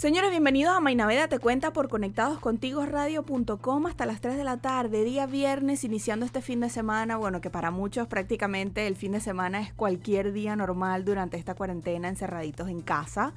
Señores, 0.00 0.30
bienvenidos 0.30 0.74
a 0.74 0.80
Mainaveda 0.80 1.28
Te 1.28 1.38
Cuenta 1.38 1.74
por 1.74 1.90
Conectados 1.90 2.38
Contigo 2.38 2.86
Radio.com 2.86 3.84
hasta 3.84 4.06
las 4.06 4.22
3 4.22 4.38
de 4.38 4.44
la 4.44 4.56
tarde, 4.56 5.04
día 5.04 5.26
viernes, 5.26 5.84
iniciando 5.84 6.24
este 6.24 6.40
fin 6.40 6.60
de 6.60 6.70
semana. 6.70 7.18
Bueno, 7.18 7.42
que 7.42 7.50
para 7.50 7.70
muchos 7.70 8.08
prácticamente 8.08 8.86
el 8.86 8.96
fin 8.96 9.12
de 9.12 9.20
semana 9.20 9.60
es 9.60 9.74
cualquier 9.74 10.32
día 10.32 10.56
normal 10.56 11.04
durante 11.04 11.36
esta 11.36 11.54
cuarentena, 11.54 12.08
encerraditos 12.08 12.70
en 12.70 12.80
casa. 12.80 13.34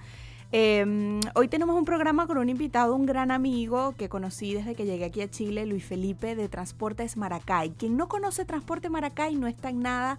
Em, 0.53 1.19
hoy 1.35 1.49
tenemos 1.49 1.75
un 1.75 1.83
programa 1.83 2.27
con 2.27 2.37
un 2.37 2.47
invitado, 2.47 2.95
un 2.95 3.05
gran 3.05 3.31
amigo 3.31 3.93
que 3.97 4.07
conocí 4.07 4.53
desde 4.53 4.73
que 4.73 4.85
llegué 4.85 5.03
aquí 5.03 5.19
a 5.19 5.29
Chile, 5.29 5.65
Luis 5.65 5.83
Felipe 5.83 6.33
de 6.33 6.47
Transportes 6.47 7.17
Maracay. 7.17 7.71
Quien 7.71 7.97
no 7.97 8.07
conoce 8.07 8.45
Transporte 8.45 8.89
Maracay 8.89 9.35
no 9.35 9.47
está 9.47 9.69
en 9.69 9.81
nada 9.81 10.17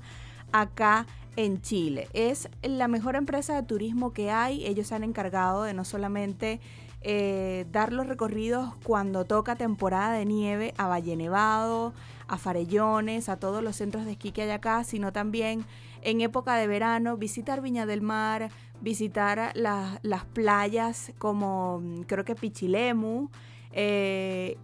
acá 0.53 1.06
en 1.37 1.61
Chile. 1.61 2.09
Es 2.12 2.48
la 2.62 2.88
mejor 2.88 3.16
empresa 3.16 3.55
de 3.55 3.62
turismo 3.62 4.12
que 4.12 4.30
hay. 4.30 4.65
Ellos 4.66 4.88
se 4.88 4.95
han 4.95 5.05
encargado 5.05 5.65
de 5.65 5.75
no 5.75 5.84
solamente 5.84 6.61
eh, 7.02 7.66
dar 7.70 7.92
los 7.92 8.06
recorridos 8.06 8.75
cuando 8.83 9.25
toca 9.27 9.56
temporada 9.56 10.12
de 10.15 10.25
nieve 10.25 10.73
a 10.78 10.87
Valle 10.89 11.16
Nevado, 11.16 11.92
a 12.28 12.39
Farellones, 12.39 13.28
a 13.28 13.37
todos 13.37 13.62
los 13.62 13.77
centros 13.77 14.06
de 14.06 14.12
esquí 14.12 14.33
que 14.33 14.42
hay 14.42 14.51
acá, 14.51 14.84
sino 14.84 15.12
también 15.12 15.65
en 16.01 16.20
época 16.20 16.56
de 16.56 16.66
verano 16.66 17.16
visitar 17.16 17.61
Viña 17.61 17.84
del 17.84 18.01
Mar, 18.01 18.51
visitar 18.80 19.53
las 19.55 20.25
playas 20.33 21.12
como 21.19 21.81
mm, 21.81 22.03
creo 22.03 22.25
que 22.25 22.34
Pichilemu 22.34 23.28
eh, 23.72 24.56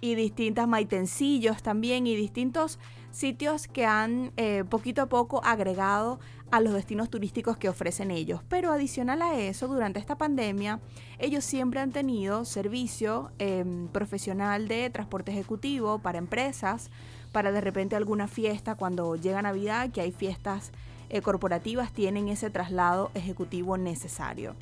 y 0.00 0.14
distintas 0.14 0.66
Maitencillos 0.66 1.62
también 1.62 2.06
y 2.06 2.16
distintos 2.16 2.78
sitios 3.10 3.66
que 3.66 3.86
han 3.86 4.32
eh, 4.36 4.64
poquito 4.68 5.02
a 5.02 5.06
poco 5.06 5.42
agregado 5.44 6.20
a 6.50 6.60
los 6.60 6.72
destinos 6.72 7.10
turísticos 7.10 7.56
que 7.56 7.68
ofrecen 7.68 8.10
ellos. 8.10 8.40
Pero 8.48 8.72
adicional 8.72 9.22
a 9.22 9.38
eso, 9.38 9.68
durante 9.68 9.98
esta 9.98 10.16
pandemia, 10.16 10.80
ellos 11.18 11.44
siempre 11.44 11.80
han 11.80 11.92
tenido 11.92 12.44
servicio 12.44 13.30
em, 13.38 13.88
profesional 13.88 14.66
de 14.68 14.90
transporte 14.90 15.30
ejecutivo 15.30 16.00
para 16.00 16.18
empresas, 16.18 16.90
para 17.32 17.52
de 17.52 17.60
repente 17.60 17.94
alguna 17.94 18.26
fiesta, 18.26 18.74
cuando 18.74 19.14
llega 19.14 19.42
Navidad, 19.42 19.90
que 19.90 20.00
hay 20.00 20.10
fiestas 20.10 20.72
eh, 21.08 21.22
corporativas, 21.22 21.92
tienen 21.92 22.28
ese 22.28 22.50
traslado 22.50 23.10
ejecutivo 23.14 23.76
necesario. 23.76 24.56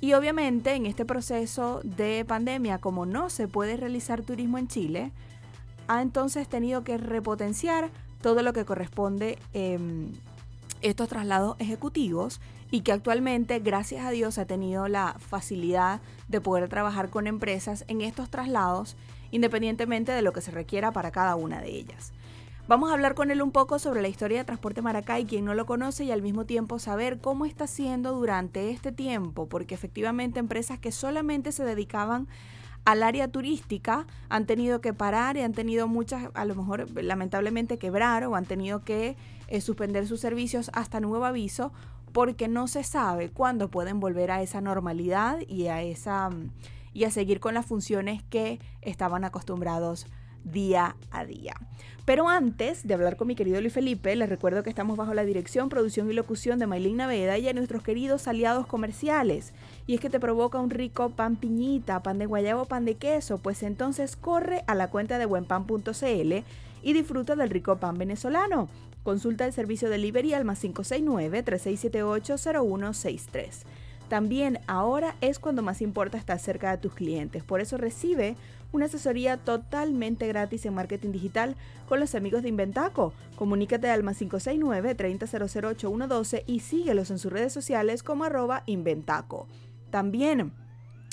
Y 0.00 0.12
obviamente 0.14 0.74
en 0.74 0.86
este 0.86 1.04
proceso 1.04 1.80
de 1.82 2.24
pandemia, 2.26 2.78
como 2.78 3.06
no 3.06 3.30
se 3.30 3.48
puede 3.48 3.76
realizar 3.76 4.22
turismo 4.22 4.58
en 4.58 4.68
Chile, 4.68 5.12
ha 5.88 6.02
entonces 6.02 6.48
tenido 6.48 6.84
que 6.84 6.98
repotenciar 6.98 7.90
todo 8.20 8.42
lo 8.42 8.52
que 8.52 8.64
corresponde 8.64 9.38
em, 9.52 10.12
estos 10.82 11.08
traslados 11.08 11.56
ejecutivos 11.58 12.40
y 12.70 12.80
que 12.80 12.92
actualmente, 12.92 13.58
gracias 13.60 14.04
a 14.04 14.10
Dios, 14.10 14.38
ha 14.38 14.46
tenido 14.46 14.88
la 14.88 15.16
facilidad 15.18 16.00
de 16.28 16.40
poder 16.40 16.68
trabajar 16.68 17.10
con 17.10 17.26
empresas 17.26 17.84
en 17.88 18.00
estos 18.00 18.30
traslados 18.30 18.96
independientemente 19.30 20.12
de 20.12 20.22
lo 20.22 20.32
que 20.32 20.40
se 20.40 20.52
requiera 20.52 20.92
para 20.92 21.10
cada 21.10 21.34
una 21.34 21.60
de 21.60 21.70
ellas. 21.70 22.12
Vamos 22.66 22.88
a 22.88 22.94
hablar 22.94 23.14
con 23.14 23.30
él 23.30 23.42
un 23.42 23.50
poco 23.50 23.78
sobre 23.78 24.00
la 24.00 24.08
historia 24.08 24.38
de 24.38 24.44
Transporte 24.44 24.80
Maracay, 24.80 25.26
quien 25.26 25.44
no 25.44 25.54
lo 25.54 25.66
conoce, 25.66 26.04
y 26.04 26.12
al 26.12 26.22
mismo 26.22 26.46
tiempo 26.46 26.78
saber 26.78 27.20
cómo 27.20 27.44
está 27.44 27.66
siendo 27.66 28.14
durante 28.14 28.70
este 28.70 28.90
tiempo, 28.90 29.46
porque 29.46 29.74
efectivamente 29.74 30.40
empresas 30.40 30.78
que 30.78 30.90
solamente 30.90 31.52
se 31.52 31.64
dedicaban 31.64 32.26
al 32.84 33.02
área 33.02 33.28
turística 33.28 34.06
han 34.28 34.46
tenido 34.46 34.80
que 34.80 34.92
parar 34.92 35.36
y 35.36 35.40
han 35.40 35.52
tenido 35.52 35.88
muchas, 35.88 36.28
a 36.34 36.44
lo 36.44 36.54
mejor 36.54 36.88
lamentablemente 37.02 37.78
quebrar 37.78 38.24
o 38.24 38.36
han 38.36 38.44
tenido 38.44 38.84
que 38.84 39.16
eh, 39.48 39.60
suspender 39.60 40.06
sus 40.06 40.20
servicios 40.20 40.70
hasta 40.74 41.00
nuevo 41.00 41.24
aviso 41.24 41.72
porque 42.12 42.46
no 42.46 42.68
se 42.68 42.84
sabe 42.84 43.30
cuándo 43.30 43.70
pueden 43.70 44.00
volver 44.00 44.30
a 44.30 44.42
esa 44.42 44.60
normalidad 44.60 45.38
y 45.48 45.66
a 45.66 45.82
esa 45.82 46.30
y 46.92 47.04
a 47.04 47.10
seguir 47.10 47.40
con 47.40 47.54
las 47.54 47.66
funciones 47.66 48.22
que 48.22 48.60
estaban 48.80 49.24
acostumbrados 49.24 50.06
día 50.44 50.96
a 51.10 51.24
día. 51.24 51.54
Pero 52.04 52.28
antes 52.28 52.86
de 52.86 52.94
hablar 52.94 53.16
con 53.16 53.26
mi 53.26 53.34
querido 53.34 53.60
Luis 53.60 53.72
Felipe, 53.72 54.14
les 54.14 54.28
recuerdo 54.28 54.62
que 54.62 54.70
estamos 54.70 54.96
bajo 54.96 55.14
la 55.14 55.24
dirección, 55.24 55.68
producción 55.68 56.10
y 56.10 56.14
locución 56.14 56.58
de 56.58 56.66
Maylin 56.66 56.98
Naveda 56.98 57.38
y 57.38 57.48
a 57.48 57.52
nuestros 57.52 57.82
queridos 57.82 58.28
aliados 58.28 58.66
comerciales. 58.66 59.54
Y 59.86 59.94
es 59.94 60.00
que 60.00 60.10
te 60.10 60.20
provoca 60.20 60.58
un 60.58 60.70
rico 60.70 61.10
pan 61.10 61.36
piñita, 61.36 62.02
pan 62.02 62.18
de 62.18 62.26
guayabo, 62.26 62.64
pan 62.64 62.84
de 62.84 62.94
queso, 62.94 63.38
pues 63.38 63.62
entonces 63.62 64.16
corre 64.16 64.64
a 64.66 64.74
la 64.74 64.88
cuenta 64.88 65.18
de 65.18 65.26
buenpan.cl 65.26 66.32
y 66.82 66.92
disfruta 66.92 67.36
del 67.36 67.50
rico 67.50 67.76
pan 67.76 67.98
venezolano. 67.98 68.68
Consulta 69.02 69.44
el 69.44 69.52
servicio 69.52 69.88
de 69.88 69.96
delivery 69.96 70.32
al 70.32 70.46
más 70.46 70.64
569-3678-0163. 70.64 73.64
También 74.08 74.60
ahora 74.66 75.14
es 75.20 75.38
cuando 75.38 75.62
más 75.62 75.82
importa 75.82 76.18
estar 76.18 76.38
cerca 76.38 76.70
de 76.70 76.78
tus 76.78 76.94
clientes. 76.94 77.42
Por 77.42 77.60
eso 77.60 77.76
recibe 77.76 78.36
una 78.72 78.86
asesoría 78.86 79.36
totalmente 79.36 80.26
gratis 80.26 80.64
en 80.66 80.74
marketing 80.74 81.12
digital 81.12 81.56
con 81.88 82.00
los 82.00 82.14
amigos 82.14 82.42
de 82.42 82.48
Inventaco. 82.48 83.12
Comunícate 83.36 83.90
al 83.90 84.02
más 84.02 84.18
569 84.18 84.94
3008 84.94 85.92
y 86.46 86.60
síguelos 86.60 87.10
en 87.10 87.18
sus 87.18 87.32
redes 87.32 87.52
sociales 87.52 88.02
como 88.02 88.24
arroba 88.24 88.62
Inventaco. 88.66 89.46
También 89.94 90.50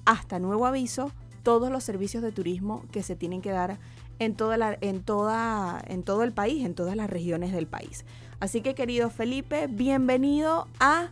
hasta 0.05 0.39
nuevo 0.39 0.67
aviso 0.67 1.11
todos 1.43 1.71
los 1.71 1.85
servicios 1.85 2.23
de 2.23 2.33
turismo 2.33 2.85
que 2.91 3.03
se 3.03 3.17
tienen 3.17 3.43
que 3.43 3.51
dar 3.51 3.79
en, 4.19 4.35
toda 4.35 4.57
la, 4.57 4.77
en, 4.81 5.03
toda, 5.03 5.83
en 5.87 6.03
todo 6.03 6.23
el 6.23 6.33
país, 6.33 6.65
en 6.65 6.75
todas 6.75 6.97
las 6.97 7.11
regiones 7.11 7.53
del 7.53 7.67
país. 7.67 8.05
Así 8.41 8.61
que 8.61 8.75
querido 8.75 9.11
Felipe, 9.11 9.67
bienvenido 9.67 10.69
a 10.81 11.11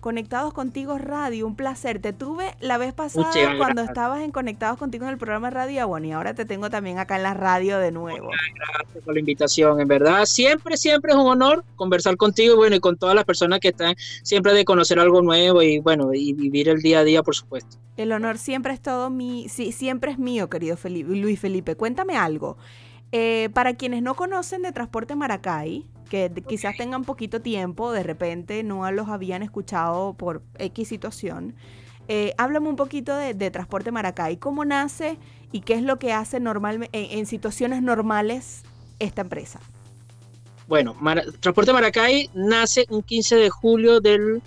Conectados 0.00 0.52
Contigo 0.52 0.98
Radio, 0.98 1.46
un 1.46 1.56
placer. 1.56 2.00
Te 2.00 2.12
tuve 2.12 2.54
la 2.60 2.78
vez 2.78 2.92
pasada 2.92 3.30
cuando 3.56 3.82
estabas 3.82 4.22
en 4.22 4.30
Conectados 4.30 4.78
Contigo 4.78 5.04
en 5.04 5.10
el 5.10 5.18
programa 5.18 5.50
Radio 5.50 5.88
Bueno, 5.88 6.06
y 6.06 6.12
ahora 6.12 6.34
te 6.34 6.44
tengo 6.44 6.70
también 6.70 6.98
acá 6.98 7.16
en 7.16 7.22
la 7.22 7.34
radio 7.34 7.78
de 7.78 7.92
nuevo. 7.92 8.30
gracias 8.54 9.04
por 9.04 9.14
la 9.14 9.20
invitación, 9.20 9.80
en 9.80 9.88
verdad. 9.88 10.24
Siempre, 10.26 10.76
siempre 10.76 11.12
es 11.12 11.18
un 11.18 11.26
honor 11.26 11.64
conversar 11.76 12.16
contigo 12.16 12.54
y 12.54 12.56
bueno, 12.56 12.76
y 12.76 12.80
con 12.80 12.96
todas 12.96 13.14
las 13.14 13.24
personas 13.24 13.60
que 13.60 13.68
están 13.68 13.94
siempre 14.22 14.52
de 14.52 14.64
conocer 14.64 14.98
algo 14.98 15.22
nuevo 15.22 15.62
y 15.62 15.78
bueno, 15.78 16.12
y 16.14 16.32
vivir 16.32 16.68
el 16.68 16.82
día 16.82 17.00
a 17.00 17.04
día, 17.04 17.22
por 17.22 17.34
supuesto. 17.34 17.78
El 17.96 18.12
honor 18.12 18.38
siempre 18.38 18.72
es 18.74 18.80
todo 18.80 19.10
mi, 19.10 19.48
sí, 19.48 19.72
siempre 19.72 20.12
es 20.12 20.18
mío, 20.18 20.50
querido 20.50 20.76
Felipe, 20.76 21.14
Luis 21.14 21.40
Felipe. 21.40 21.76
Cuéntame 21.76 22.16
algo. 22.16 22.58
Eh, 23.12 23.50
para 23.54 23.74
quienes 23.74 24.02
no 24.02 24.14
conocen 24.14 24.62
de 24.62 24.72
Transporte 24.72 25.14
Maracay, 25.14 25.86
que 26.08 26.32
quizás 26.46 26.76
tengan 26.76 27.04
poquito 27.04 27.40
tiempo, 27.40 27.92
de 27.92 28.02
repente 28.02 28.62
no 28.62 28.90
los 28.92 29.08
habían 29.08 29.42
escuchado 29.42 30.14
por 30.14 30.42
X 30.58 30.88
situación. 30.88 31.54
eh, 32.08 32.32
háblame 32.38 32.68
un 32.68 32.76
poquito 32.76 33.16
de, 33.16 33.50
Transporte 33.50 33.90
Maracay. 33.90 34.36
¿Cómo 34.36 34.64
nace 34.64 35.18
y 35.52 35.60
qué 35.60 35.74
es 35.74 35.82
lo 35.82 35.98
que 35.98 36.12
hace 36.12 36.40
normalmente 36.40 37.18
en, 37.18 37.26
situaciones 37.26 37.82
normales 37.82 38.62
esta 38.98 39.22
empresa? 39.22 39.60
Bueno, 40.68 40.96
Transporte 41.40 41.72
Maracay 41.72 42.30
nace 42.34 42.86
un 42.90 43.02
15 43.02 43.36
de 43.36 43.50
julio 43.50 44.00
del 44.00 44.42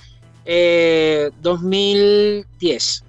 2010. 1.41 2.43
Eh, 2.61 3.05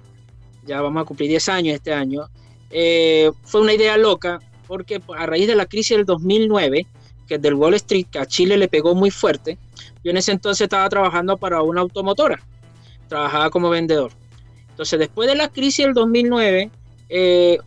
ya 0.65 0.81
vamos 0.81 1.01
a 1.01 1.05
cumplir 1.05 1.29
10 1.29 1.49
años 1.49 1.75
este 1.75 1.93
año. 1.93 2.29
Eh, 2.69 3.31
fue 3.43 3.61
una 3.61 3.73
idea 3.73 3.97
loca 3.97 4.39
porque 4.67 5.01
a 5.17 5.25
raíz 5.25 5.47
de 5.47 5.55
la 5.55 5.65
crisis 5.65 5.97
del 5.97 6.05
2009, 6.05 6.87
que 7.31 7.37
del 7.37 7.53
Wall 7.53 7.75
Street, 7.75 8.07
que 8.11 8.19
a 8.19 8.25
Chile 8.25 8.57
le 8.57 8.67
pegó 8.67 8.93
muy 8.93 9.09
fuerte, 9.09 9.57
yo 10.03 10.11
en 10.11 10.17
ese 10.17 10.33
entonces 10.33 10.65
estaba 10.65 10.89
trabajando 10.89 11.37
para 11.37 11.61
una 11.61 11.79
automotora, 11.79 12.41
trabajaba 13.07 13.49
como 13.49 13.69
vendedor. 13.69 14.11
Entonces, 14.71 14.99
después 14.99 15.29
de 15.29 15.35
la 15.35 15.47
crisis 15.47 15.85
del 15.85 15.93
2009, 15.93 16.69
eh, 17.07 17.57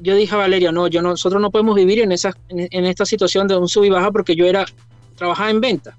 yo 0.00 0.16
dije 0.16 0.34
a 0.34 0.38
Valeria, 0.38 0.72
no, 0.72 0.88
yo 0.88 1.02
nosotros 1.02 1.40
no 1.40 1.52
podemos 1.52 1.76
vivir 1.76 2.00
en, 2.00 2.10
esa, 2.10 2.36
en, 2.48 2.84
esta 2.84 3.06
situación 3.06 3.46
de 3.46 3.56
un 3.56 3.68
sub 3.68 3.84
y 3.84 3.90
baja 3.90 4.10
porque 4.10 4.34
yo 4.34 4.44
era, 4.44 4.66
trabajaba 5.14 5.50
en 5.50 5.60
venta. 5.60 5.96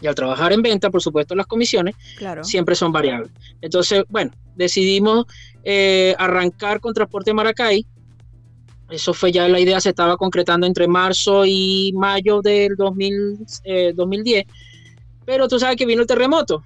Y 0.00 0.06
al 0.06 0.14
trabajar 0.14 0.54
en 0.54 0.62
venta, 0.62 0.88
por 0.88 1.02
supuesto, 1.02 1.34
las 1.34 1.46
comisiones 1.46 1.96
siempre 2.40 2.74
son 2.74 2.92
variables. 2.92 3.30
Entonces, 3.60 4.04
bueno, 4.08 4.32
decidimos 4.56 5.26
eh, 5.64 6.14
arrancar 6.18 6.80
con 6.80 6.94
Transporte 6.94 7.34
Maracay. 7.34 7.84
Eso 8.92 9.14
fue 9.14 9.32
ya 9.32 9.48
la 9.48 9.58
idea, 9.58 9.80
se 9.80 9.88
estaba 9.88 10.18
concretando 10.18 10.66
entre 10.66 10.86
marzo 10.86 11.46
y 11.46 11.94
mayo 11.96 12.42
del 12.42 12.76
2010. 12.76 13.62
Eh, 13.64 14.46
Pero 15.24 15.48
tú 15.48 15.58
sabes 15.58 15.76
que 15.76 15.86
vino 15.86 16.02
el 16.02 16.06
terremoto, 16.06 16.62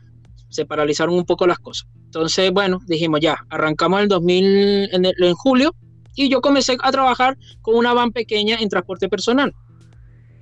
se 0.49 0.67
paralizaron 0.67 1.15
un 1.15 1.25
poco 1.25 1.47
las 1.47 1.61
cosas. 1.61 1.87
Entonces, 2.07 2.51
bueno, 2.51 2.81
dijimos 2.85 3.21
ya, 3.21 3.37
arrancamos 3.49 4.01
el 4.01 4.09
2000, 4.09 4.89
en, 4.93 5.35
julio 5.35 5.73
y 6.17 6.29
yo 6.29 6.41
comencé 6.41 6.77
a 6.83 6.91
trabajar 6.91 7.39
con 7.63 7.77
una 7.77 7.93
van 7.93 8.11
pequeña 8.11 8.57
en 8.57 8.69
transporte 8.69 9.09
personal. 9.09 9.55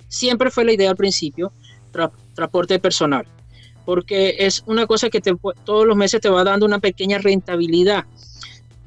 Siempre 0.07 0.49
fue 0.49 0.65
la 0.65 0.73
idea 0.73 0.89
al 0.89 0.95
principio, 0.95 1.53
transporte 2.33 2.79
personal, 2.79 3.27
porque 3.85 4.37
es 4.39 4.63
una 4.65 4.87
cosa 4.87 5.11
que 5.11 5.21
todos 5.21 5.85
los 5.85 5.95
meses 5.95 6.19
te 6.19 6.29
va 6.29 6.43
dando 6.43 6.65
una 6.65 6.79
pequeña 6.79 7.19
rentabilidad. 7.19 8.05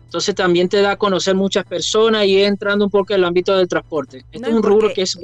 Entonces 0.09 0.35
también 0.35 0.71
te 0.71 0.81
da 0.81 0.93
a 0.93 0.97
conocer 0.97 1.35
muchas 1.35 1.67
personas 1.67 2.25
y 2.25 2.43
entrando 2.43 2.87
un 2.87 2.91
poco 2.91 3.13
en 3.13 3.21
el 3.21 3.25
ámbito 3.27 3.55
del 3.55 3.69
transporte. 3.69 4.25
Este 4.33 4.49
es 4.49 4.55
un 4.55 4.63
rubro 4.63 4.91
que 4.95 5.03
es... 5.03 5.19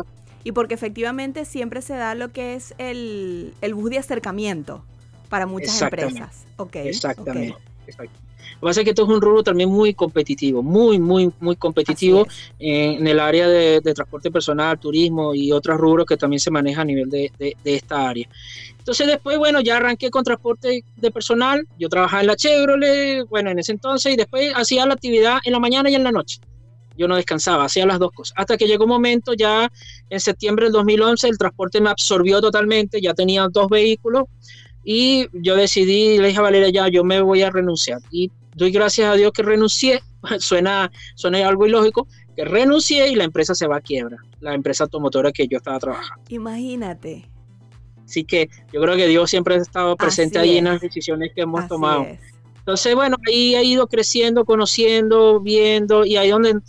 Y 0.44 0.52
porque 0.52 0.74
efectivamente 0.74 1.46
siempre 1.46 1.80
se 1.80 1.94
da 1.94 2.14
lo 2.14 2.32
que 2.32 2.54
es 2.54 2.74
el, 2.76 3.54
el 3.62 3.72
bus 3.72 3.88
de 3.88 3.98
acercamiento 3.98 4.84
para 5.30 5.46
muchas 5.46 5.80
empresas. 5.80 6.44
Okay, 6.58 6.88
exactamente. 6.88 7.56
Lo 8.54 8.60
que 8.60 8.70
pasa 8.70 8.80
es 8.80 8.84
que 8.84 8.90
esto 8.90 9.02
es 9.02 9.08
un 9.08 9.20
rubro 9.20 9.42
también 9.42 9.70
muy 9.70 9.94
competitivo, 9.94 10.62
muy, 10.62 10.98
muy, 10.98 11.32
muy 11.40 11.56
competitivo 11.56 12.26
en, 12.58 13.06
el 13.06 13.20
área 13.20 13.48
de, 13.48 13.80
transporte 13.80 14.30
personal, 14.30 14.78
turismo 14.78 15.34
y 15.34 15.52
otros 15.52 15.78
rubros 15.78 16.06
que 16.06 16.16
también 16.16 16.40
se 16.40 16.50
maneja 16.50 16.82
a 16.82 16.84
nivel 16.84 17.10
de, 17.10 17.56
esta 17.64 18.08
área. 18.08 18.28
Entonces 18.78 19.06
después, 19.06 19.38
bueno, 19.38 19.60
ya 19.60 19.78
arranqué 19.78 20.10
con 20.10 20.24
transporte 20.24 20.84
de 20.96 21.10
personal, 21.10 21.66
yo 21.78 21.88
trabajaba 21.88 22.20
en 22.20 22.26
la 22.26 22.36
Chevrolet, 22.36 23.26
bueno, 23.28 23.50
en 23.50 23.58
ese 23.58 23.72
entonces, 23.72 24.12
y 24.12 24.16
después 24.16 24.52
hacía 24.54 24.86
la 24.86 24.94
actividad 24.94 25.38
en 25.44 25.52
la 25.52 25.58
mañana 25.58 25.90
y 25.90 25.94
en 25.94 26.04
la 26.04 26.12
noche. 26.12 26.40
Yo 26.96 27.08
no 27.08 27.16
descansaba, 27.16 27.64
hacía 27.64 27.86
las 27.86 27.98
dos 27.98 28.12
cosas. 28.12 28.34
Hasta 28.36 28.56
que 28.56 28.66
llegó 28.66 28.84
un 28.84 28.90
momento, 28.90 29.32
ya 29.34 29.70
en 30.10 30.20
septiembre 30.20 30.66
del 30.66 30.72
2011, 30.74 31.28
el 31.28 31.38
transporte 31.38 31.80
me 31.80 31.90
absorbió 31.90 32.40
totalmente, 32.40 33.00
ya 33.00 33.14
tenía 33.14 33.48
dos 33.50 33.68
vehículos, 33.68 34.24
y 34.84 35.28
yo 35.32 35.56
decidí, 35.56 36.18
le 36.18 36.28
dije 36.28 36.38
a 36.38 36.42
Valeria, 36.42 36.70
ya, 36.70 36.88
yo 36.88 37.04
me 37.04 37.20
voy 37.20 37.42
a 37.42 37.50
renunciar. 37.50 38.00
Y 38.10 38.30
doy 38.54 38.70
gracias 38.70 39.08
a 39.10 39.14
Dios 39.14 39.32
que 39.32 39.42
renuncié, 39.42 40.02
suena, 40.38 40.90
suena 41.14 41.46
algo 41.48 41.66
ilógico, 41.66 42.06
que 42.36 42.44
renuncié 42.44 43.08
y 43.08 43.14
la 43.14 43.24
empresa 43.24 43.54
se 43.54 43.66
va 43.66 43.76
a 43.76 43.80
quiebra, 43.80 44.18
la 44.40 44.54
empresa 44.54 44.84
automotora 44.84 45.32
que 45.32 45.46
yo 45.48 45.58
estaba 45.58 45.78
trabajando. 45.78 46.24
Imagínate. 46.28 47.28
Así 48.04 48.24
que 48.24 48.50
yo 48.72 48.82
creo 48.82 48.96
que 48.96 49.08
Dios 49.08 49.30
siempre 49.30 49.54
ha 49.54 49.58
estado 49.58 49.96
presente 49.96 50.38
ahí 50.38 50.58
en 50.58 50.64
las 50.64 50.80
decisiones 50.80 51.32
que 51.34 51.42
hemos 51.42 51.66
tomado. 51.68 52.06
Entonces, 52.58 52.94
bueno, 52.94 53.16
ahí 53.26 53.54
ha 53.54 53.62
ido 53.62 53.86
creciendo, 53.86 54.44
conociendo, 54.44 55.40
viendo, 55.40 56.04
y 56.04 56.16
ahí 56.16 56.30
donde 56.30 56.60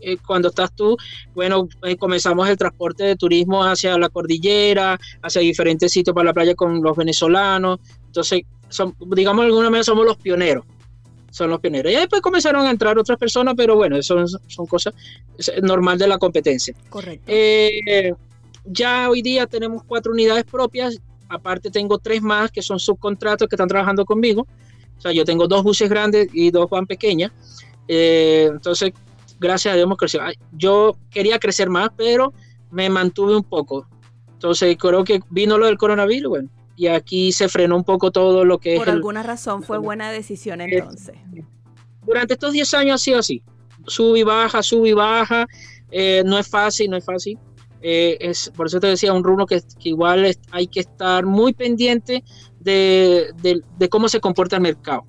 eh, 0.00 0.16
cuando 0.26 0.48
estás 0.48 0.74
tú, 0.74 0.96
bueno, 1.34 1.68
eh, 1.82 1.96
comenzamos 1.96 2.48
el 2.48 2.56
transporte 2.56 3.04
de 3.04 3.16
turismo 3.16 3.62
hacia 3.62 3.98
la 3.98 4.08
cordillera, 4.08 4.98
hacia 5.22 5.42
diferentes 5.42 5.92
sitios 5.92 6.14
para 6.14 6.26
la 6.26 6.32
playa 6.32 6.54
con 6.54 6.82
los 6.82 6.96
venezolanos. 6.96 7.80
Entonces, 8.06 8.42
son, 8.68 8.94
digamos 9.14 9.42
de 9.42 9.46
alguna 9.48 9.70
manera 9.70 9.84
somos 9.84 10.04
los 10.06 10.16
pioneros. 10.16 10.64
Son 11.30 11.48
los 11.48 11.60
pioneros. 11.60 11.92
Y 11.92 11.96
después 11.96 12.22
comenzaron 12.22 12.66
a 12.66 12.70
entrar 12.70 12.98
otras 12.98 13.18
personas, 13.18 13.54
pero 13.56 13.76
bueno, 13.76 13.96
eso 13.96 14.26
son, 14.48 14.66
cosas 14.66 14.94
normal 15.62 15.96
de 15.98 16.08
la 16.08 16.18
competencia. 16.18 16.74
Correcto. 16.88 17.24
Eh, 17.28 18.12
ya 18.64 19.08
hoy 19.08 19.22
día 19.22 19.46
tenemos 19.46 19.84
cuatro 19.84 20.12
unidades 20.12 20.44
propias. 20.44 21.00
Aparte 21.28 21.70
tengo 21.70 21.98
tres 21.98 22.20
más 22.22 22.50
que 22.50 22.62
son 22.62 22.80
subcontratos 22.80 23.48
que 23.48 23.54
están 23.54 23.68
trabajando 23.68 24.04
conmigo. 24.04 24.46
O 24.98 25.00
sea, 25.00 25.12
yo 25.12 25.24
tengo 25.24 25.46
dos 25.46 25.62
buses 25.62 25.88
grandes 25.88 26.28
y 26.32 26.50
dos 26.50 26.68
van 26.68 26.86
pequeñas. 26.86 27.30
entonces, 27.86 28.92
gracias 29.40 29.72
a 29.72 29.74
Dios 29.76 29.86
hemos 29.86 29.98
crecido. 29.98 30.22
Yo 30.52 30.96
quería 31.10 31.38
crecer 31.38 31.70
más, 31.70 31.90
pero 31.96 32.32
me 32.70 32.88
mantuve 32.90 33.36
un 33.36 33.42
poco. 33.42 33.88
Entonces 34.32 34.76
creo 34.78 35.02
que 35.02 35.20
vino 35.30 35.58
lo 35.58 35.66
del 35.66 35.78
coronavirus, 35.78 36.28
bueno, 36.28 36.50
y 36.76 36.86
aquí 36.86 37.32
se 37.32 37.48
frenó 37.48 37.76
un 37.76 37.84
poco 37.84 38.10
todo 38.10 38.44
lo 38.44 38.58
que 38.58 38.76
Por 38.76 38.90
alguna 38.90 39.22
razón 39.22 39.62
fue 39.62 39.78
buena 39.78 40.12
decisión 40.12 40.60
entonces. 40.60 41.16
Durante 42.06 42.34
estos 42.34 42.52
10 42.52 42.74
años 42.74 42.94
ha 42.94 43.04
sido 43.04 43.18
así. 43.18 43.42
Sube 43.86 44.20
y 44.20 44.22
baja, 44.22 44.62
sube 44.62 44.90
y 44.90 44.92
baja. 44.92 45.46
Eh, 45.90 46.22
no 46.24 46.38
es 46.38 46.48
fácil, 46.48 46.90
no 46.90 46.96
es 46.96 47.04
fácil. 47.04 47.38
Eh, 47.82 48.16
es, 48.20 48.50
por 48.54 48.66
eso 48.66 48.78
te 48.78 48.86
decía, 48.86 49.12
un 49.12 49.24
rubro 49.24 49.46
que, 49.46 49.62
igual 49.84 50.34
hay 50.52 50.66
que 50.66 50.80
estar 50.80 51.24
muy 51.24 51.52
pendiente 51.52 52.22
de, 52.58 53.32
cómo 53.90 54.08
se 54.08 54.20
comporta 54.20 54.56
el 54.56 54.62
mercado, 54.62 55.04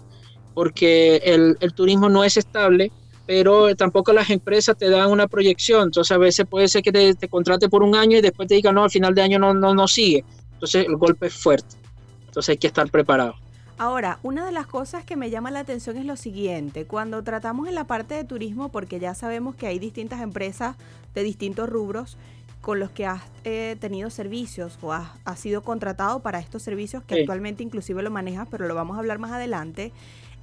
porque 0.53 1.17
el, 1.17 1.57
el 1.59 1.73
turismo 1.73 2.09
no 2.09 2.23
es 2.23 2.37
estable 2.37 2.91
pero 3.31 3.73
tampoco 3.77 4.11
las 4.11 4.29
empresas 4.29 4.75
te 4.77 4.89
dan 4.89 5.09
una 5.09 5.25
proyección. 5.25 5.83
Entonces 5.83 6.11
a 6.11 6.17
veces 6.17 6.45
puede 6.45 6.67
ser 6.67 6.83
que 6.83 6.91
te, 6.91 7.29
contrate 7.29 7.69
por 7.69 7.81
un 7.81 7.95
año 7.95 8.17
y 8.17 8.21
después 8.21 8.49
te 8.49 8.55
digan, 8.55 8.75
no, 8.75 8.83
al 8.83 8.89
final 8.89 9.15
de 9.15 9.21
año 9.21 9.39
no, 9.39 9.53
no, 9.53 9.73
no 9.73 9.87
sigue. 9.87 10.25
Entonces 10.55 10.85
el 10.85 10.97
golpe 10.97 11.27
es 11.27 11.33
fuerte. 11.33 11.77
Entonces 12.25 12.49
hay 12.49 12.57
que 12.57 12.67
estar 12.67 12.91
preparado. 12.91 13.35
Ahora, 13.77 14.19
una 14.21 14.45
de 14.45 14.51
las 14.51 14.67
cosas 14.67 15.05
que 15.05 15.15
me 15.15 15.29
llama 15.29 15.49
la 15.49 15.61
atención 15.61 15.95
es 15.95 16.03
lo 16.03 16.17
siguiente, 16.17 16.83
cuando 16.83 17.23
tratamos 17.23 17.69
en 17.69 17.75
la 17.75 17.85
parte 17.85 18.15
de 18.15 18.25
turismo, 18.25 18.67
porque 18.67 18.99
ya 18.99 19.15
sabemos 19.15 19.55
que 19.55 19.65
hay 19.65 19.79
distintas 19.79 20.19
empresas 20.19 20.75
de 21.15 21.23
distintos 21.23 21.69
rubros 21.69 22.17
con 22.59 22.81
los 22.81 22.91
que 22.91 23.05
has 23.05 23.21
eh, 23.45 23.77
tenido 23.79 24.09
servicios 24.09 24.77
o 24.81 24.91
has, 24.91 25.07
sido 25.39 25.63
contratado 25.63 26.19
para 26.19 26.39
estos 26.39 26.63
servicios 26.63 27.01
que 27.03 27.21
actualmente 27.21 27.63
inclusive 27.63 28.03
lo 28.03 28.11
manejas, 28.11 28.49
pero 28.51 28.67
lo 28.67 28.75
vamos 28.75 28.97
a 28.97 28.99
hablar 28.99 29.19
más 29.19 29.31
adelante 29.31 29.93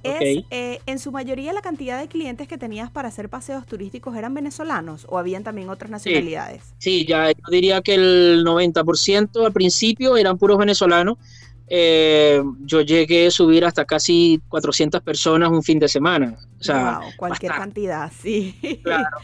es 0.03 0.43
eh, 0.49 0.79
en 0.85 0.99
su 0.99 1.11
mayoría 1.11 1.53
la 1.53 1.61
cantidad 1.61 1.99
de 1.99 2.07
clientes 2.07 2.47
que 2.47 2.57
tenías 2.57 2.89
para 2.89 3.09
hacer 3.09 3.29
paseos 3.29 3.65
turísticos 3.65 4.15
eran 4.15 4.33
venezolanos 4.33 5.05
o 5.09 5.17
habían 5.17 5.43
también 5.43 5.69
otras 5.69 5.91
nacionalidades. 5.91 6.73
Sí, 6.77 7.05
ya 7.05 7.31
yo 7.31 7.43
diría 7.51 7.81
que 7.81 7.95
el 7.95 8.43
90% 8.45 9.45
al 9.45 9.53
principio 9.53 10.17
eran 10.17 10.37
puros 10.37 10.57
venezolanos. 10.57 11.17
Eh, 11.67 12.41
yo 12.61 12.81
llegué 12.81 13.27
a 13.27 13.31
subir 13.31 13.63
hasta 13.63 13.85
casi 13.85 14.41
400 14.47 15.01
personas 15.01 15.49
un 15.49 15.61
fin 15.61 15.77
de 15.77 15.87
semana. 15.87 16.37
O 16.59 16.63
sea, 16.63 16.99
cualquier 17.17 17.53
cantidad, 17.53 18.11
sí. 18.11 18.57
Claro, 18.83 19.17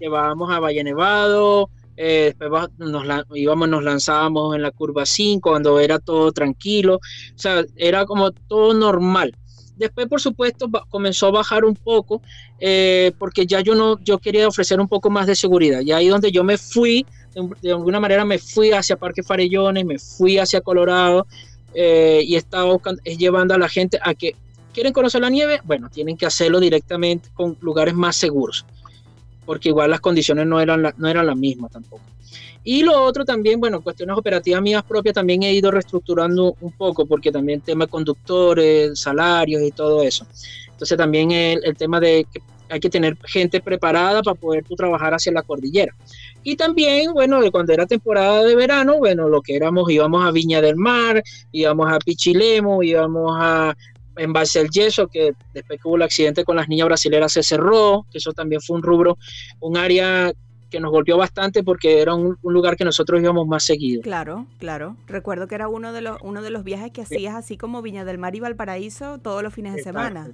Llevábamos 0.00 0.50
a 0.50 0.58
Valle 0.60 0.82
Nevado, 0.82 1.70
eh, 2.02 2.34
después 2.38 2.70
nos, 2.78 3.04
íbamos, 3.34 3.68
nos 3.68 3.84
lanzábamos 3.84 4.56
en 4.56 4.62
la 4.62 4.70
curva 4.70 5.04
5 5.04 5.50
cuando 5.50 5.78
era 5.78 5.98
todo 5.98 6.32
tranquilo. 6.32 6.94
O 6.94 7.38
sea, 7.38 7.62
era 7.76 8.06
como 8.06 8.32
todo 8.32 8.72
normal. 8.72 9.36
Después, 9.80 10.08
por 10.08 10.20
supuesto, 10.20 10.70
comenzó 10.90 11.28
a 11.28 11.30
bajar 11.30 11.64
un 11.64 11.74
poco 11.74 12.20
eh, 12.58 13.12
porque 13.18 13.46
ya 13.46 13.60
yo 13.60 13.74
no, 13.74 13.98
yo 14.00 14.18
quería 14.18 14.46
ofrecer 14.46 14.78
un 14.78 14.86
poco 14.86 15.08
más 15.08 15.26
de 15.26 15.34
seguridad. 15.34 15.80
Y 15.80 15.90
ahí 15.90 16.08
donde 16.08 16.30
yo 16.30 16.44
me 16.44 16.58
fui, 16.58 17.06
de, 17.62 17.72
alguna 17.72 17.98
manera 17.98 18.26
me 18.26 18.38
fui 18.38 18.72
hacia 18.72 18.96
Parque 18.96 19.22
Farellones, 19.22 19.86
me 19.86 19.98
fui 19.98 20.36
hacia 20.36 20.60
Colorado 20.60 21.26
eh, 21.72 22.22
y 22.26 22.36
estaba 22.36 22.78
llevando 23.04 23.54
a 23.54 23.58
la 23.58 23.70
gente 23.70 23.98
a 24.02 24.12
que 24.12 24.36
quieren 24.74 24.92
conocer 24.92 25.22
la 25.22 25.30
nieve, 25.30 25.62
bueno, 25.64 25.88
tienen 25.88 26.18
que 26.18 26.26
hacerlo 26.26 26.60
directamente 26.60 27.30
con 27.32 27.56
lugares 27.62 27.94
más 27.94 28.16
seguros, 28.16 28.66
porque 29.50 29.70
igual 29.70 29.90
las 29.90 29.98
condiciones 29.98 30.46
no 30.46 30.60
eran, 30.60 30.94
no 30.96 31.08
eran 31.08 31.26
las 31.26 31.36
mismas 31.36 31.72
tampoco. 31.72 32.04
Y 32.62 32.84
lo 32.84 33.02
otro 33.02 33.24
también, 33.24 33.58
bueno, 33.58 33.80
cuestiones 33.80 34.16
operativas 34.16 34.62
mías 34.62 34.84
propias 34.84 35.16
también 35.16 35.42
he 35.42 35.52
ido 35.52 35.72
reestructurando 35.72 36.54
un 36.60 36.70
poco, 36.70 37.04
porque 37.04 37.32
también 37.32 37.60
tema 37.60 37.86
de 37.86 37.90
conductores, 37.90 39.00
salarios 39.00 39.60
y 39.60 39.72
todo 39.72 40.04
eso. 40.04 40.24
Entonces 40.70 40.96
también 40.96 41.32
el, 41.32 41.76
tema 41.76 41.98
de 41.98 42.28
que 42.32 42.40
hay 42.68 42.78
que 42.78 42.90
tener 42.90 43.18
gente 43.24 43.60
preparada 43.60 44.22
para 44.22 44.38
poder 44.38 44.64
trabajar 44.76 45.14
hacia 45.14 45.32
la 45.32 45.42
cordillera. 45.42 45.96
Y 46.44 46.54
también, 46.54 47.12
bueno, 47.12 47.40
cuando 47.50 47.72
era 47.72 47.86
temporada 47.86 48.44
de 48.44 48.54
verano, 48.54 48.98
bueno, 48.98 49.28
lo 49.28 49.42
que 49.42 49.56
éramos, 49.56 49.90
íbamos 49.90 50.24
a 50.24 50.30
Viña 50.30 50.60
del 50.60 50.76
Mar, 50.76 51.24
íbamos 51.50 51.92
a 51.92 51.98
Pichilemo, 51.98 52.84
íbamos 52.84 53.36
a 53.36 53.76
en 54.16 54.32
base 54.32 54.60
al 54.60 54.68
yeso, 54.70 55.08
que 55.08 55.32
después 55.54 55.80
que 55.80 55.88
hubo 55.88 55.96
el 55.96 56.02
accidente 56.02 56.44
con 56.44 56.56
las 56.56 56.68
niñas 56.68 56.86
brasileras 56.86 57.32
se 57.32 57.42
cerró, 57.42 58.06
que 58.10 58.18
eso 58.18 58.32
también 58.32 58.60
fue 58.60 58.76
un 58.76 58.82
rubro, 58.82 59.18
un 59.60 59.76
área 59.76 60.32
que 60.70 60.80
nos 60.80 60.90
golpeó 60.90 61.18
bastante 61.18 61.62
porque 61.62 62.00
era 62.00 62.14
un, 62.14 62.38
lugar 62.42 62.76
que 62.76 62.84
nosotros 62.84 63.20
íbamos 63.20 63.46
más 63.46 63.64
seguido. 63.64 64.02
Claro, 64.02 64.46
claro. 64.58 64.96
Recuerdo 65.06 65.48
que 65.48 65.56
era 65.56 65.68
uno 65.68 65.92
de 65.92 66.00
los, 66.00 66.16
uno 66.22 66.42
de 66.42 66.50
los 66.50 66.64
viajes 66.64 66.92
que 66.92 67.02
hacías 67.02 67.34
así 67.34 67.56
como 67.56 67.82
Viña 67.82 68.04
del 68.04 68.18
Mar 68.18 68.34
y 68.34 68.40
Valparaíso 68.40 69.18
todos 69.18 69.42
los 69.42 69.52
fines 69.52 69.74
de 69.74 69.82
semana. 69.82 70.30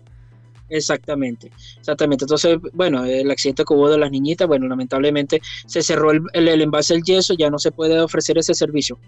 Exactamente, 0.68 1.50
exactamente. 1.78 2.24
Entonces, 2.24 2.58
bueno, 2.72 3.04
el 3.04 3.30
accidente 3.30 3.64
que 3.64 3.72
hubo 3.72 3.88
de 3.88 3.98
las 3.98 4.10
niñitas, 4.10 4.48
bueno, 4.48 4.66
lamentablemente 4.66 5.40
se 5.66 5.80
cerró 5.80 6.10
el, 6.10 6.22
el, 6.32 6.60
envase 6.60 6.94
del 6.94 7.04
yeso, 7.04 7.34
ya 7.34 7.50
no 7.50 7.58
se 7.58 7.70
puede 7.70 8.00
ofrecer 8.00 8.36
ese 8.38 8.52
servicio. 8.52 8.98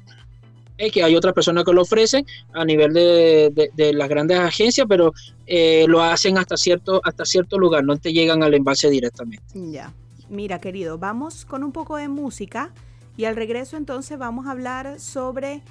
Es 0.79 0.93
que 0.93 1.03
hay 1.03 1.15
otras 1.15 1.35
personas 1.35 1.65
que 1.65 1.73
lo 1.73 1.83
ofrecen 1.83 2.25
a 2.55 2.65
nivel 2.65 2.95
de, 2.95 3.71
de, 3.75 3.93
las 3.93 4.09
grandes 4.09 4.39
agencias, 4.39 4.87
pero 4.89 5.13
eh, 5.47 5.85
lo 5.89 6.01
hacen 6.01 6.39
hasta 6.39 6.57
cierto, 6.57 7.01
hasta 7.05 7.25
cierto 7.25 7.59
lugar, 7.59 7.85
no 7.85 7.97
te 7.97 8.13
llegan 8.13 8.43
al 8.43 8.55
envase 8.55 8.89
directamente. 8.89 9.45
Ya. 9.53 9.93
Mira, 10.29 10.61
querido, 10.61 10.99
vamos 10.99 11.45
con 11.45 11.65
un 11.65 11.73
poco 11.73 11.97
de 11.97 12.09
música 12.09 12.73
y 13.17 13.25
al 13.25 13.35
regreso 13.35 13.77
entonces 13.77 14.19
vamos 14.19 14.47
a 14.47 14.53
hablar 14.53 15.01
sobre 15.01 15.63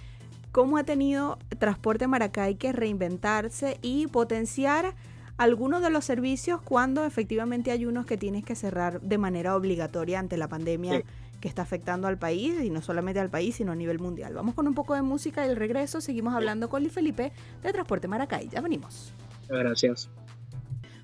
cómo 0.51 0.77
ha 0.77 0.83
tenido 0.83 1.37
Transporte 1.59 2.07
Maracay 2.07 2.55
que 2.55 2.71
reinventarse 2.71 3.77
y 3.81 4.07
potenciar 4.07 4.95
algunos 5.37 5.83
de 5.83 5.91
los 5.91 6.03
servicios 6.03 6.61
cuando 6.61 7.05
efectivamente 7.05 7.71
hay 7.71 7.85
unos 7.85 8.05
que 8.05 8.17
tienes 8.17 8.43
que 8.43 8.55
cerrar 8.55 8.99
de 9.01 9.17
manera 9.17 9.55
obligatoria 9.55 10.19
ante 10.19 10.35
la 10.35 10.47
pandemia 10.47 11.03
que 11.47 11.49
está 11.49 11.61
afectando 11.61 12.09
al 12.09 12.17
país 12.17 12.61
y 12.61 12.69
no 12.69 12.81
solamente 12.81 13.21
al 13.21 13.29
país 13.29 13.55
sino 13.55 13.71
a 13.71 13.75
nivel 13.75 13.99
mundial. 13.99 14.33
Vamos 14.33 14.53
con 14.53 14.67
un 14.67 14.73
poco 14.73 14.95
de 14.95 15.01
música 15.01 15.45
y 15.45 15.49
al 15.49 15.55
regreso 15.55 16.01
seguimos 16.01 16.33
hablando 16.33 16.67
con 16.67 16.81
Luis 16.81 16.93
Felipe 16.93 17.31
de 17.63 17.71
Transporte 17.71 18.09
Maracay. 18.09 18.49
Ya 18.49 18.59
venimos. 18.59 19.13
Gracias. 19.47 20.09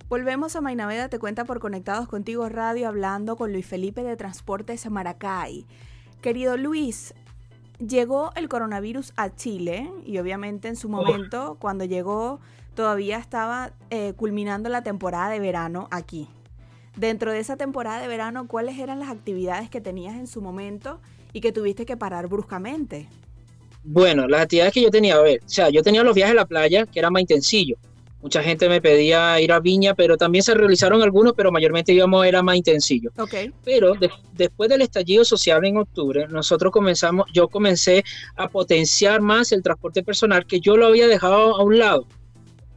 Volvemos 0.09 0.57
a 0.57 0.61
Mainaveda, 0.61 1.07
te 1.07 1.17
cuenta 1.17 1.45
por 1.45 1.61
Conectados 1.61 2.09
Contigo 2.09 2.49
Radio, 2.49 2.89
hablando 2.89 3.37
con 3.37 3.53
Luis 3.53 3.65
Felipe 3.65 4.03
de 4.03 4.17
Transportes 4.17 4.89
Maracay. 4.91 5.65
Querido 6.19 6.57
Luis, 6.57 7.13
llegó 7.79 8.31
el 8.35 8.49
coronavirus 8.49 9.13
a 9.15 9.33
Chile 9.33 9.89
y 10.05 10.17
obviamente 10.17 10.67
en 10.67 10.75
su 10.75 10.89
momento, 10.89 11.55
cuando 11.57 11.85
llegó, 11.85 12.41
todavía 12.75 13.17
estaba 13.17 13.71
eh, 13.91 14.11
culminando 14.17 14.67
la 14.67 14.83
temporada 14.83 15.29
de 15.29 15.39
verano 15.39 15.87
aquí. 15.89 16.27
Dentro 16.95 17.31
de 17.31 17.39
esa 17.39 17.57
temporada 17.57 18.01
de 18.01 18.07
verano, 18.07 18.47
¿cuáles 18.47 18.77
eran 18.77 18.99
las 18.99 19.09
actividades 19.09 19.69
que 19.69 19.81
tenías 19.81 20.15
en 20.15 20.27
su 20.27 20.41
momento 20.41 20.99
y 21.33 21.41
que 21.41 21.51
tuviste 21.51 21.85
que 21.85 21.97
parar 21.97 22.27
bruscamente? 22.27 23.09
Bueno, 23.83 24.27
las 24.27 24.41
actividades 24.41 24.73
que 24.73 24.81
yo 24.81 24.89
tenía, 24.89 25.15
a 25.15 25.21
ver, 25.21 25.41
o 25.43 25.49
sea, 25.49 25.69
yo 25.69 25.81
tenía 25.81 26.03
los 26.03 26.15
viajes 26.15 26.33
a 26.33 26.35
la 26.35 26.45
playa, 26.45 26.85
que 26.85 26.99
era 26.99 27.09
más 27.09 27.21
intensillo. 27.21 27.77
Mucha 28.21 28.41
gente 28.41 28.69
me 28.69 28.79
pedía 28.79 29.41
ir 29.41 29.51
a 29.51 29.59
Viña, 29.59 29.95
pero 29.95 30.15
también 30.15 30.43
se 30.43 30.53
realizaron 30.53 31.01
algunos, 31.01 31.33
pero 31.33 31.51
mayormente 31.51 31.91
digamos 31.91 32.25
era 32.25 32.41
más 32.41 32.55
intensillo. 32.55 33.11
Okay. 33.17 33.51
Pero 33.65 33.95
después 34.31 34.69
del 34.69 34.81
estallido 34.81 35.25
social 35.25 35.65
en 35.65 35.75
octubre, 35.75 36.25
nosotros 36.29 36.71
comenzamos, 36.71 37.25
yo 37.33 37.49
comencé 37.49 38.05
a 38.37 38.47
potenciar 38.47 39.19
más 39.19 39.51
el 39.51 39.61
transporte 39.61 40.03
personal 40.03 40.45
que 40.45 40.61
yo 40.61 40.77
lo 40.77 40.87
había 40.87 41.07
dejado 41.07 41.57
a 41.57 41.63
un 41.63 41.77
lado. 41.77 42.07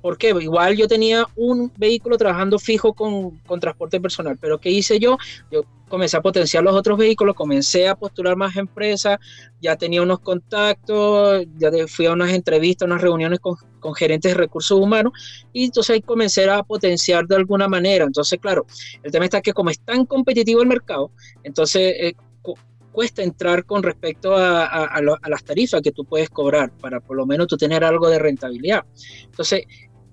Porque 0.07 0.29
igual 0.29 0.77
yo 0.77 0.87
tenía 0.87 1.27
un 1.35 1.73
vehículo 1.77 2.17
trabajando 2.17 2.61
fijo 2.61 2.93
con, 2.93 3.39
con, 3.39 3.59
transporte 3.59 4.01
personal, 4.01 4.39
pero 4.41 4.61
¿qué 4.61 4.71
hice 4.71 5.01
yo? 5.01 5.19
Yo 5.51 5.65
comencé 5.89 6.17
a 6.17 6.21
potenciar 6.21 6.63
los 6.63 6.77
otros 6.77 6.97
vehículos, 6.97 7.35
comencé 7.35 7.89
a 7.89 7.97
postular 7.97 8.37
más 8.37 8.55
empresas, 8.55 9.19
ya 9.61 9.75
tenía 9.75 10.03
unos 10.03 10.21
contactos, 10.21 11.45
ya 11.59 11.73
fui 11.89 12.07
a 12.07 12.13
unas 12.13 12.31
entrevistas, 12.31 12.87
unas 12.87 13.03
reuniones 13.03 13.41
con, 13.41 13.57
con, 13.81 13.97
gerentes 13.97 14.31
de 14.31 14.39
recursos 14.39 14.79
humanos 14.79 15.13
y 15.53 15.65
entonces 15.65 15.95
ahí 15.95 16.03
comencé 16.03 16.49
a 16.49 16.63
potenciar 16.63 17.27
de 17.27 17.35
alguna 17.35 17.67
manera. 17.67 18.05
Entonces, 18.05 18.39
claro, 18.39 18.65
el 19.03 19.11
tema 19.11 19.25
está 19.25 19.41
que 19.41 19.53
como 19.53 19.71
es 19.71 19.81
tan 19.81 20.07
competitivo 20.07 20.63
el 20.63 20.69
mercado, 20.69 21.11
entonces 21.43 21.95
eh, 21.99 22.15
cuesta 22.97 23.23
entrar 23.23 23.67
con 23.67 23.83
respecto 23.83 24.35
a, 24.35 24.65
a, 24.65 25.03
las 25.03 25.45
tarifas 25.45 25.83
que 25.83 25.93
tú 25.93 26.07
puedes 26.07 26.31
cobrar 26.31 26.71
para 26.81 26.99
por 26.99 27.15
lo 27.15 27.27
menos 27.27 27.47
tú 27.47 27.59
tener 27.59 27.85
algo 27.85 28.09
de 28.09 28.19
rentabilidad. 28.19 28.87
Entonces, 29.27 29.65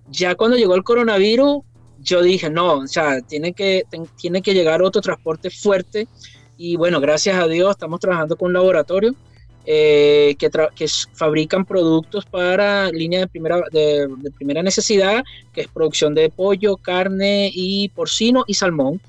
ya 0.09 0.35
cuando 0.35 0.57
llegó 0.57 0.75
el 0.75 0.83
coronavirus, 0.83 1.63
yo 1.99 2.21
dije, 2.21 2.49
no, 2.49 2.79
o 2.79 2.87
sea, 2.87 3.21
tiene 3.21 3.53
que, 3.53 3.83
tiene 4.17 4.41
que 4.41 4.53
llegar 4.53 4.81
otro 4.81 5.01
transporte 5.01 5.49
fuerte. 5.49 6.07
Y 6.57 6.75
bueno, 6.75 6.99
gracias 6.99 7.37
a 7.37 7.47
Dios 7.47 7.71
estamos 7.71 7.99
trabajando 7.99 8.35
con 8.35 8.47
un 8.47 8.53
laboratorio 8.53 9.15
eh, 9.65 10.35
que, 10.37 10.49
que, 10.75 10.87
fabrican 11.13 11.65
productos 11.65 12.25
para 12.25 12.89
líneas 12.91 13.21
de 13.21 13.27
primera, 13.27 13.61
de, 13.71 14.09
primera 14.35 14.61
necesidad, 14.61 15.23
que 15.53 15.61
es 15.61 15.67
producción 15.67 16.13
de 16.13 16.29
pollo, 16.29 16.75
carne 16.77 17.49
y 17.53 17.89
porcino 17.89 18.43
y 18.45 18.53
salmón 18.55 19.01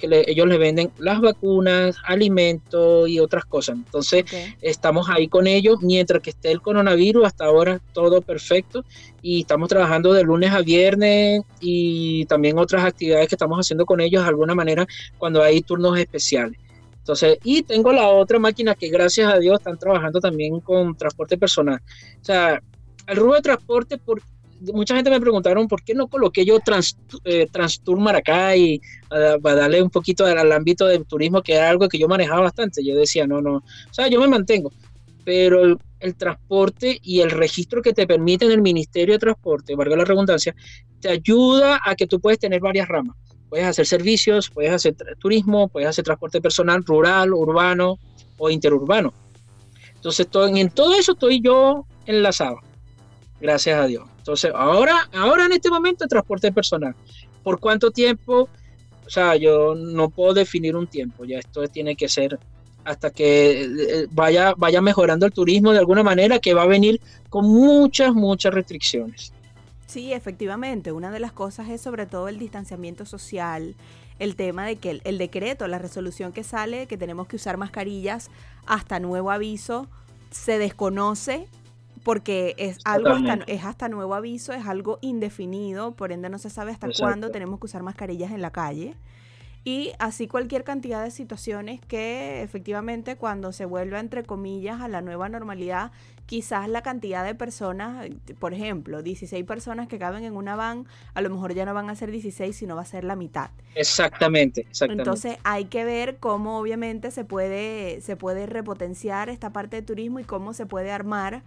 que 0.00 0.24
ellos 0.26 0.48
le 0.48 0.58
venden 0.58 0.90
las 0.98 1.20
vacunas, 1.20 1.96
alimentos 2.04 3.08
y 3.08 3.20
otras 3.20 3.44
cosas. 3.44 3.76
Entonces, 3.76 4.24
estamos 4.60 5.08
ahí 5.08 5.28
con 5.28 5.46
ellos 5.46 5.78
mientras 5.82 6.22
que 6.22 6.30
esté 6.30 6.50
el 6.50 6.60
coronavirus, 6.60 7.26
hasta 7.26 7.44
ahora 7.44 7.80
todo 7.92 8.20
perfecto 8.22 8.84
y 9.22 9.42
estamos 9.42 9.68
trabajando 9.68 10.12
de 10.12 10.24
lunes 10.24 10.50
a 10.52 10.62
viernes 10.62 11.42
y 11.60 12.24
también 12.26 12.58
otras 12.58 12.84
actividades 12.84 13.28
que 13.28 13.34
estamos 13.34 13.58
haciendo 13.58 13.86
con 13.86 14.00
ellos 14.00 14.22
de 14.22 14.28
alguna 14.28 14.54
manera 14.54 14.86
cuando 15.18 15.42
hay 15.42 15.60
turnos 15.60 15.98
especiales. 15.98 16.58
Entonces, 16.98 17.38
y 17.44 17.62
tengo 17.62 17.92
la 17.92 18.08
otra 18.08 18.38
máquina 18.38 18.74
que 18.74 18.88
gracias 18.88 19.32
a 19.32 19.38
Dios 19.38 19.58
están 19.58 19.78
trabajando 19.78 20.20
también 20.20 20.60
con 20.60 20.96
transporte 20.96 21.38
personal. 21.38 21.80
O 22.20 22.24
sea, 22.24 22.62
el 23.06 23.16
rubro 23.16 23.34
de 23.34 23.42
transporte, 23.42 23.98
por, 23.98 24.22
mucha 24.72 24.94
gente 24.94 25.10
me 25.10 25.20
preguntaron 25.20 25.68
por 25.68 25.82
qué 25.82 25.94
no 25.94 26.08
coloqué 26.08 26.44
yo 26.44 26.60
Trans, 26.60 26.96
eh, 27.24 27.48
Maracay 27.96 28.80
para 29.42 29.54
darle 29.56 29.82
un 29.82 29.90
poquito 29.90 30.26
al, 30.26 30.52
ámbito 30.52 30.86
del 30.86 31.06
turismo, 31.06 31.42
que 31.42 31.54
era 31.54 31.70
algo 31.70 31.88
que 31.88 31.98
yo 31.98 32.08
manejaba 32.08 32.42
bastante. 32.42 32.84
Yo 32.84 32.96
decía, 32.96 33.26
no, 33.26 33.40
no, 33.40 33.56
o 33.56 33.64
sea, 33.92 34.08
yo 34.08 34.20
me 34.20 34.28
mantengo, 34.28 34.72
pero 35.24 35.64
el, 35.64 35.78
el 36.00 36.14
transporte 36.14 36.98
y 37.02 37.20
el 37.20 37.30
registro 37.30 37.82
que 37.82 37.92
te 37.92 38.06
permite 38.06 38.44
en 38.44 38.52
el 38.52 38.62
Ministerio 38.62 39.14
de 39.14 39.18
Transporte, 39.18 39.74
valga 39.74 39.96
la 39.96 40.04
redundancia, 40.04 40.54
te 41.00 41.08
ayuda 41.08 41.80
a 41.84 41.94
que 41.94 42.06
tú 42.06 42.20
puedes 42.20 42.38
tener 42.38 42.60
varias 42.60 42.88
ramas. 42.88 43.16
Puedes 43.48 43.66
hacer 43.66 43.86
servicios, 43.86 44.48
puedes 44.48 44.72
hacer 44.72 44.94
turismo, 45.18 45.68
puedes 45.68 45.88
hacer 45.88 46.04
transporte 46.04 46.40
personal, 46.40 46.84
rural, 46.84 47.32
urbano 47.34 47.98
o 48.38 48.48
interurbano. 48.48 49.12
Entonces, 49.94 50.28
todo, 50.28 50.46
en 50.46 50.70
todo 50.70 50.94
eso 50.94 51.12
estoy 51.12 51.40
yo 51.42 51.84
enlazado. 52.06 52.60
Gracias 53.40 53.78
a 53.78 53.86
Dios. 53.86 54.09
Entonces, 54.20 54.52
ahora, 54.54 55.08
ahora 55.14 55.46
en 55.46 55.52
este 55.52 55.70
momento 55.70 56.04
el 56.04 56.10
transporte 56.10 56.52
personal. 56.52 56.94
¿Por 57.42 57.58
cuánto 57.58 57.90
tiempo? 57.90 58.50
O 59.06 59.10
sea, 59.10 59.34
yo 59.34 59.74
no 59.74 60.10
puedo 60.10 60.34
definir 60.34 60.76
un 60.76 60.86
tiempo, 60.86 61.24
ya 61.24 61.38
esto 61.38 61.66
tiene 61.68 61.96
que 61.96 62.08
ser 62.08 62.38
hasta 62.84 63.10
que 63.10 63.62
eh, 63.62 64.06
vaya, 64.10 64.54
vaya 64.56 64.80
mejorando 64.80 65.26
el 65.26 65.32
turismo 65.32 65.72
de 65.72 65.78
alguna 65.78 66.02
manera, 66.02 66.38
que 66.38 66.54
va 66.54 66.62
a 66.62 66.66
venir 66.66 67.00
con 67.28 67.46
muchas, 67.46 68.14
muchas 68.14 68.52
restricciones. 68.52 69.32
Sí, 69.86 70.12
efectivamente. 70.12 70.92
Una 70.92 71.10
de 71.10 71.18
las 71.18 71.32
cosas 71.32 71.68
es 71.70 71.80
sobre 71.80 72.06
todo 72.06 72.28
el 72.28 72.38
distanciamiento 72.38 73.06
social, 73.06 73.74
el 74.18 74.36
tema 74.36 74.66
de 74.66 74.76
que 74.76 75.00
el 75.02 75.18
decreto, 75.18 75.66
la 75.66 75.78
resolución 75.78 76.32
que 76.32 76.44
sale, 76.44 76.86
que 76.86 76.98
tenemos 76.98 77.26
que 77.26 77.36
usar 77.36 77.56
mascarillas 77.56 78.30
hasta 78.66 79.00
nuevo 79.00 79.30
aviso, 79.30 79.88
se 80.30 80.58
desconoce 80.58 81.48
porque 82.02 82.54
es 82.58 82.78
algo 82.84 83.10
hasta, 83.10 83.44
es 83.46 83.64
hasta 83.64 83.88
nuevo 83.88 84.14
aviso, 84.14 84.52
es 84.52 84.66
algo 84.66 84.98
indefinido, 85.00 85.92
por 85.92 86.12
ende 86.12 86.28
no 86.28 86.38
se 86.38 86.50
sabe 86.50 86.72
hasta 86.72 86.88
cuándo 86.98 87.30
tenemos 87.30 87.60
que 87.60 87.66
usar 87.66 87.82
mascarillas 87.82 88.32
en 88.32 88.42
la 88.42 88.50
calle. 88.50 88.96
Y 89.62 89.92
así 89.98 90.26
cualquier 90.26 90.64
cantidad 90.64 91.04
de 91.04 91.10
situaciones 91.10 91.80
que 91.82 92.42
efectivamente 92.42 93.16
cuando 93.16 93.52
se 93.52 93.66
vuelva 93.66 94.00
entre 94.00 94.24
comillas 94.24 94.80
a 94.80 94.88
la 94.88 95.02
nueva 95.02 95.28
normalidad, 95.28 95.92
quizás 96.24 96.66
la 96.68 96.80
cantidad 96.80 97.26
de 97.26 97.34
personas, 97.34 98.08
por 98.38 98.54
ejemplo, 98.54 99.02
16 99.02 99.44
personas 99.44 99.86
que 99.86 99.98
caben 99.98 100.24
en 100.24 100.34
una 100.34 100.56
van, 100.56 100.86
a 101.12 101.20
lo 101.20 101.28
mejor 101.28 101.52
ya 101.52 101.66
no 101.66 101.74
van 101.74 101.90
a 101.90 101.94
ser 101.94 102.10
16, 102.10 102.56
sino 102.56 102.74
va 102.74 102.82
a 102.82 102.86
ser 102.86 103.04
la 103.04 103.16
mitad. 103.16 103.50
Exactamente, 103.74 104.62
exactamente. 104.62 105.02
Entonces 105.02 105.36
hay 105.44 105.66
que 105.66 105.84
ver 105.84 106.16
cómo 106.16 106.58
obviamente 106.58 107.10
se 107.10 107.26
puede, 107.26 108.00
se 108.00 108.16
puede 108.16 108.46
repotenciar 108.46 109.28
esta 109.28 109.52
parte 109.52 109.76
de 109.76 109.82
turismo 109.82 110.20
y 110.20 110.24
cómo 110.24 110.54
se 110.54 110.64
puede 110.64 110.90
armar 110.90 111.42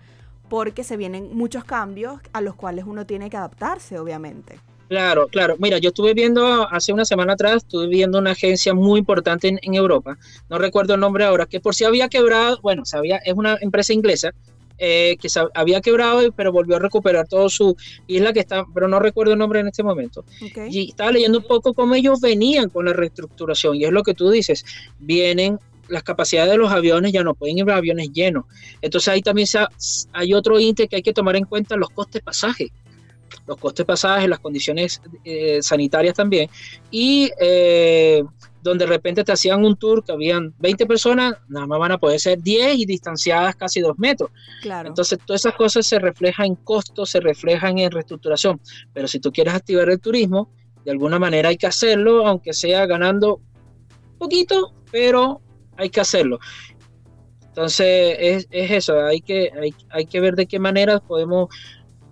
porque 0.49 0.83
se 0.83 0.97
vienen 0.97 1.35
muchos 1.35 1.63
cambios 1.63 2.19
a 2.33 2.41
los 2.41 2.55
cuales 2.55 2.85
uno 2.87 3.05
tiene 3.05 3.29
que 3.29 3.37
adaptarse, 3.37 3.97
obviamente. 3.97 4.59
Claro, 4.89 5.27
claro. 5.27 5.55
Mira, 5.57 5.79
yo 5.79 5.89
estuve 5.89 6.13
viendo 6.13 6.69
hace 6.69 6.93
una 6.93 7.05
semana 7.05 7.33
atrás, 7.33 7.63
estuve 7.63 7.87
viendo 7.87 8.19
una 8.19 8.31
agencia 8.31 8.73
muy 8.73 8.99
importante 8.99 9.47
en, 9.47 9.73
Europa, 9.73 10.17
no 10.49 10.59
recuerdo 10.59 10.93
el 10.93 10.99
nombre 10.99 11.23
ahora, 11.23 11.45
que 11.47 11.59
por 11.59 11.73
si 11.73 11.83
había 11.83 12.09
quebrado, 12.09 12.59
bueno, 12.61 12.85
sabía, 12.85 13.17
es 13.17 13.33
una 13.33 13.57
empresa 13.59 13.93
inglesa 13.93 14.31
eh, 14.77 15.17
que 15.19 15.29
había 15.55 15.81
quebrado, 15.81 16.31
pero 16.33 16.51
volvió 16.51 16.75
a 16.75 16.79
recuperar 16.79 17.27
todo 17.27 17.49
su 17.49 17.75
isla 18.05 18.33
que 18.33 18.41
está, 18.41 18.65
pero 18.73 18.87
no 18.87 18.99
recuerdo 18.99 19.33
el 19.33 19.39
nombre 19.39 19.61
en 19.61 19.67
este 19.67 19.81
momento. 19.81 20.25
Y 20.69 20.89
estaba 20.89 21.11
leyendo 21.11 21.39
un 21.39 21.45
poco 21.45 21.73
cómo 21.73 21.95
ellos 21.95 22.21
venían 22.21 22.69
con 22.69 22.85
la 22.85 22.93
reestructuración, 22.93 23.75
y 23.77 23.85
es 23.85 23.91
lo 23.91 24.03
que 24.03 24.13
tú 24.13 24.29
dices, 24.29 24.63
vienen 24.99 25.57
las 25.87 26.03
capacidades 26.03 26.51
de 26.51 26.57
los 26.57 26.71
aviones 26.71 27.11
ya 27.11 27.23
no 27.23 27.33
pueden 27.35 27.57
ir 27.57 27.69
a 27.69 27.77
aviones 27.77 28.11
llenos. 28.11 28.45
Entonces 28.81 29.07
ahí 29.09 29.21
también 29.21 29.47
hay 30.13 30.33
otro 30.33 30.59
índice 30.59 30.87
que 30.87 30.97
hay 30.97 31.03
que 31.03 31.13
tomar 31.13 31.35
en 31.35 31.45
cuenta, 31.45 31.75
los 31.75 31.89
costes 31.89 32.21
de 32.21 32.21
pasaje. 32.21 32.71
los 33.47 33.57
costes 33.57 33.85
pasajes, 33.85 34.29
las 34.29 34.39
condiciones 34.39 35.01
eh, 35.23 35.59
sanitarias 35.61 36.13
también, 36.13 36.49
y 36.91 37.31
eh, 37.41 38.23
donde 38.61 38.85
de 38.85 38.91
repente 38.91 39.23
te 39.23 39.31
hacían 39.31 39.65
un 39.65 39.75
tour 39.75 40.03
que 40.03 40.13
habían 40.13 40.53
20 40.59 40.85
personas, 40.85 41.33
nada 41.49 41.67
más 41.67 41.79
van 41.79 41.91
a 41.91 41.97
poder 41.97 42.19
ser 42.19 42.41
10 42.41 42.77
y 42.77 42.85
distanciadas 42.85 43.55
casi 43.55 43.81
2 43.81 43.97
metros. 43.99 44.31
Claro. 44.61 44.87
Entonces, 44.87 45.19
todas 45.25 45.41
esas 45.41 45.55
cosas 45.55 45.85
se 45.85 45.99
reflejan 45.99 46.45
en 46.45 46.55
costos, 46.55 47.09
se 47.09 47.19
reflejan 47.19 47.77
en 47.79 47.91
reestructuración. 47.91 48.61
Pero 48.93 49.07
si 49.07 49.19
tú 49.19 49.31
quieres 49.31 49.53
activar 49.53 49.89
el 49.89 49.99
turismo, 49.99 50.49
de 50.85 50.91
alguna 50.91 51.19
manera 51.19 51.49
hay 51.49 51.57
que 51.57 51.67
hacerlo, 51.67 52.25
aunque 52.25 52.53
sea 52.53 52.85
ganando 52.85 53.41
poquito, 54.17 54.73
pero 54.91 55.41
hay 55.77 55.89
que 55.89 56.01
hacerlo. 56.01 56.39
Entonces, 57.41 58.17
es, 58.19 58.47
es 58.49 58.71
eso, 58.71 58.99
hay 59.05 59.21
que, 59.21 59.51
hay, 59.61 59.75
hay, 59.91 60.05
que 60.05 60.19
ver 60.19 60.35
de 60.35 60.47
qué 60.47 60.57
manera 60.57 60.99
podemos 60.99 61.49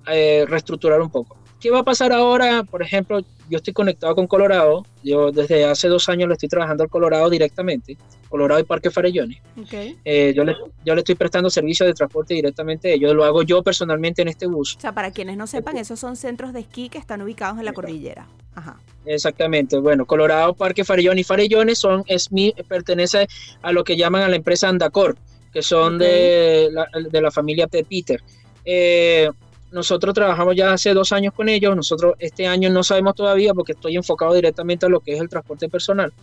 eh, 0.08 0.46
reestructurar 0.48 1.01
un 1.01 1.10
poco. 1.10 1.40
¿Qué 1.62 1.70
va 1.70 1.80
a 1.80 1.84
pasar 1.84 2.12
ahora? 2.12 2.63
Por 2.63 2.82
ejemplo, 2.82 3.22
yo 3.48 3.58
estoy 3.58 3.72
conectado 3.72 4.15
con 4.15 4.25
Colorado, 4.25 4.84
yo 5.03 5.32
desde 5.32 5.63
hace 5.63 5.88
dos 5.88 6.10
años 6.10 6.27
le 6.27 6.34
estoy 6.34 6.50
trabajando 6.50 6.84
al 6.84 6.89
Colorado 6.89 7.30
directamente, 7.30 7.98
Colorado 8.30 8.60
y 8.60 8.63
Parque 8.63 8.89
Farellones. 8.89 9.38
Okay. 9.62 9.96
Eh, 10.03 10.34
yo, 10.36 10.44
le, 10.44 10.56
yo 10.84 10.96
le 10.96 11.01
estoy 11.01 11.13
prestando 11.13 11.51
servicio 11.51 11.86
de 11.86 11.94
transporte 11.94 12.34
directamente, 12.34 12.98
yo 12.98 13.13
lo 13.13 13.24
hago 13.25 13.44
yo 13.44 13.62
personalmente 13.62 14.24
en 14.24 14.30
este 14.30 14.48
bus. 14.48 14.75
O 14.77 14.80
sea, 14.80 14.91
para 14.94 15.12
quienes 15.12 15.38
no 15.38 15.46
sepan, 15.46 15.77
esos 15.77 16.00
son 16.00 16.15
centros 16.15 16.51
de 16.51 16.62
esquí 16.62 16.89
que 16.89 16.98
están 16.98 17.22
ubicados 17.22 17.60
en 17.60 17.65
la 17.65 17.74
cordillera. 17.74 18.27
Ajá. 18.56 18.80
Exactamente, 19.06 19.77
bueno, 19.77 20.06
Colorado, 20.06 20.56
Parque 20.56 20.84
Farellones 20.84 21.22
y 21.22 21.24
Farellones 21.25 21.77
son, 21.77 22.03
es 22.08 22.32
mi, 22.32 22.53
pertenece 22.68 23.27
a 23.62 23.72
lo 23.72 23.84
que 23.84 23.96
llaman 23.96 24.24
a 24.24 24.30
la 24.30 24.36
empresa 24.36 24.68
Andacor 24.68 25.15
que 25.53 25.62
son 25.62 25.98
de, 25.98 26.70
la, 26.72 26.88
de, 27.10 27.22
la, 27.22 27.30
familia 27.30 27.68
de 27.70 27.84
Peter. 27.84 28.24
Eh, 28.63 29.30
nosotros 29.72 30.13
trabajamos 30.13 30.56
ya 30.56 30.74
hace 30.74 30.94
dos 30.94 31.12
años 31.12 31.34
con 31.34 31.50
ellos, 31.50 31.75
nosotros 31.75 32.16
este 32.20 32.48
año 32.48 32.70
no 32.70 32.84
sabemos 32.84 33.16
todavía 33.16 33.54
porque 33.54 33.72
estoy 33.72 33.96
enfocado 33.96 34.34
directamente 34.34 34.86
a 34.86 34.90
lo 34.90 35.00
que 35.00 35.13
es 35.13 35.22
el 35.22 35.30
transporte 35.30 35.70
personal. 35.70 36.13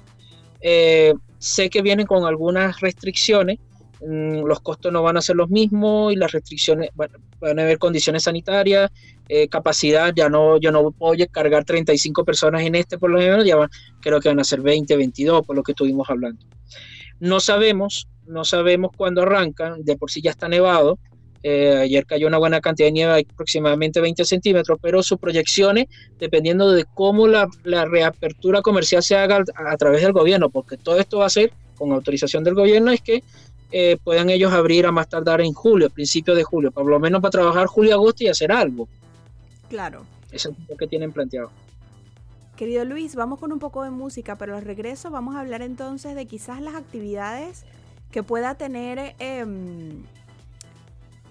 Eh, 0.61 1.15
sé 1.39 1.71
que 1.71 1.83
vienen 1.83 2.07
con 2.07 2.27
algunas 2.27 2.81
restricciones, 2.81 3.59
mm, 4.01 4.45
los 4.45 4.61
costos 4.61 4.93
no 4.93 5.03
van 5.03 5.17
a 5.17 5.23
ser 5.23 5.37
los 5.37 5.49
mismos 5.49 6.13
y 6.13 6.17
las 6.17 6.33
restricciones, 6.33 6.91
van 6.95 7.59
a 7.59 7.63
haber 7.63 7.79
condiciones 7.79 8.25
sanitarias, 8.25 8.91
eh, 9.29 9.49
capacidad, 9.49 10.13
ya 10.15 10.29
no, 10.29 10.59
yo 10.59 10.71
no 10.71 10.91
puedo 10.91 11.15
cargar 11.31 11.65
35 11.65 12.25
personas 12.25 12.63
en 12.63 12.75
este 12.75 12.99
por 12.99 13.11
lo 13.11 13.19
menos, 13.19 13.45
ya 13.45 13.57
van, 13.57 13.71
creo 14.01 14.21
que 14.21 14.29
van 14.29 14.41
a 14.41 14.45
ser 14.45 14.61
20, 14.61 14.97
22 14.97 15.47
por 15.47 15.57
lo 15.57 15.63
que 15.63 15.73
estuvimos 15.73 16.09
hablando. 16.11 16.45
No 17.21 17.41
sabemos 17.41 18.09
no 18.29 18.45
sabemos 18.45 18.93
cuándo 18.97 19.23
arrancan, 19.23 19.83
de 19.85 19.97
por 19.97 20.11
sí 20.11 20.21
ya 20.21 20.31
está 20.31 20.49
nevado. 20.49 20.99
Eh, 21.43 21.77
ayer 21.77 22.05
cayó 22.05 22.27
una 22.27 22.39
buena 22.39 22.61
cantidad 22.61 22.89
de 22.89 22.93
nieve, 22.93 23.27
aproximadamente 23.33 24.01
20 24.01 24.25
centímetros, 24.25 24.79
pero 24.83 25.03
sus 25.03 25.19
proyecciones, 25.19 25.87
dependiendo 26.19 26.73
de 26.73 26.85
cómo 26.95 27.29
la, 27.29 27.49
reapertura 27.65 28.61
comercial 28.63 29.03
se 29.03 29.17
haga 29.17 29.45
a, 29.55 29.77
través 29.77 30.03
del 30.03 30.13
gobierno, 30.13 30.51
porque 30.51 30.77
todo 30.77 30.99
esto 30.99 31.19
va 31.19 31.27
a 31.27 31.31
ser 31.31 31.53
con 31.77 31.93
autorización 31.93 32.43
del 32.43 32.55
gobierno, 32.55 32.91
es 32.91 33.01
que 33.01 33.23
eh, 33.71 33.99
puedan 34.03 34.31
ellos 34.31 34.53
abrir 34.53 34.87
a 34.87 34.93
más 34.93 35.09
tardar 35.09 35.41
en 35.41 35.53
julio, 35.53 35.91
principio 35.91 36.35
de 36.35 36.43
julio, 36.43 36.73
por 36.73 36.87
lo 36.87 36.99
menos 36.99 37.21
para 37.21 37.31
trabajar 37.31 37.67
julio, 37.67 37.95
agosto 37.95 38.25
y 38.25 38.29
hacer 38.29 38.51
algo. 38.51 38.89
Claro. 39.69 40.05
Eso 40.33 40.51
es 40.51 40.69
lo 40.69 40.77
que 40.77 40.87
tienen 40.87 41.13
planteado. 41.13 41.51
Querido 42.57 42.85
Luis, 42.85 43.15
vamos 43.15 43.39
con 43.39 43.53
un 43.53 43.61
poco 43.61 43.85
de 43.85 43.91
música, 43.91 44.37
pero 44.37 44.57
al 44.57 44.65
regreso 44.65 45.11
vamos 45.11 45.37
a 45.37 45.41
hablar 45.41 45.63
entonces 45.63 46.17
de 46.17 46.27
quizás 46.27 46.61
las 46.61 46.75
actividades 46.75 47.65
que 48.11 48.25
pueda 48.25 48.57
tener 48.57 49.15
em, 49.21 50.03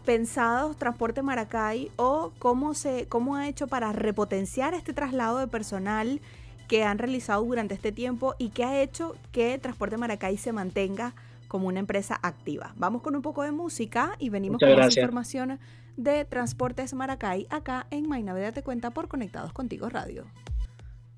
pensado 0.07 0.73
Transporte 0.73 1.21
Maracay 1.21 1.91
o 1.97 2.31
cómo, 2.39 2.73
se, 2.75 3.07
cómo 3.09 3.35
ha 3.35 3.49
hecho 3.49 3.67
para 3.67 3.91
repotenciar 3.91 4.73
este 4.73 4.93
traslado 4.93 5.37
de 5.37 5.47
personal 5.47 6.21
que 6.69 6.85
han 6.85 6.97
realizado 6.97 7.43
durante 7.43 7.73
este 7.73 7.91
tiempo 7.91 8.33
y 8.37 8.51
que 8.51 8.63
ha 8.63 8.81
hecho 8.81 9.17
que 9.33 9.57
Transporte 9.57 9.97
Maracay 9.97 10.37
se 10.37 10.53
mantenga 10.53 11.13
como 11.49 11.67
una 11.67 11.81
empresa 11.81 12.17
activa. 12.23 12.73
Vamos 12.77 13.01
con 13.01 13.17
un 13.17 13.21
poco 13.21 13.43
de 13.43 13.51
música 13.51 14.13
y 14.17 14.29
venimos 14.29 14.61
con 14.61 14.73
más 14.77 14.95
información 14.95 15.59
de 15.97 16.23
Transportes 16.23 16.93
Maracay 16.93 17.45
acá 17.49 17.85
en 17.91 18.07
Maynaveda 18.07 18.53
Te 18.53 18.63
Cuenta 18.63 18.91
por 18.91 19.09
Conectados 19.09 19.51
Contigo 19.51 19.89
Radio. 19.89 20.25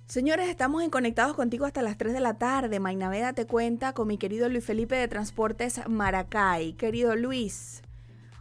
Señores, 0.07 0.49
estamos 0.49 0.81
en 0.81 0.89
Conectados 0.89 1.35
contigo 1.35 1.65
hasta 1.65 1.83
las 1.83 1.95
3 1.95 2.11
de 2.11 2.21
la 2.21 2.39
tarde. 2.39 2.79
Mainaveda 2.79 3.33
te 3.33 3.45
cuenta 3.45 3.93
con 3.93 4.07
mi 4.07 4.17
querido 4.17 4.49
Luis 4.49 4.65
Felipe 4.65 4.95
de 4.95 5.07
Transportes 5.07 5.81
Maracay. 5.87 6.73
Querido 6.73 7.15
Luis, 7.15 7.83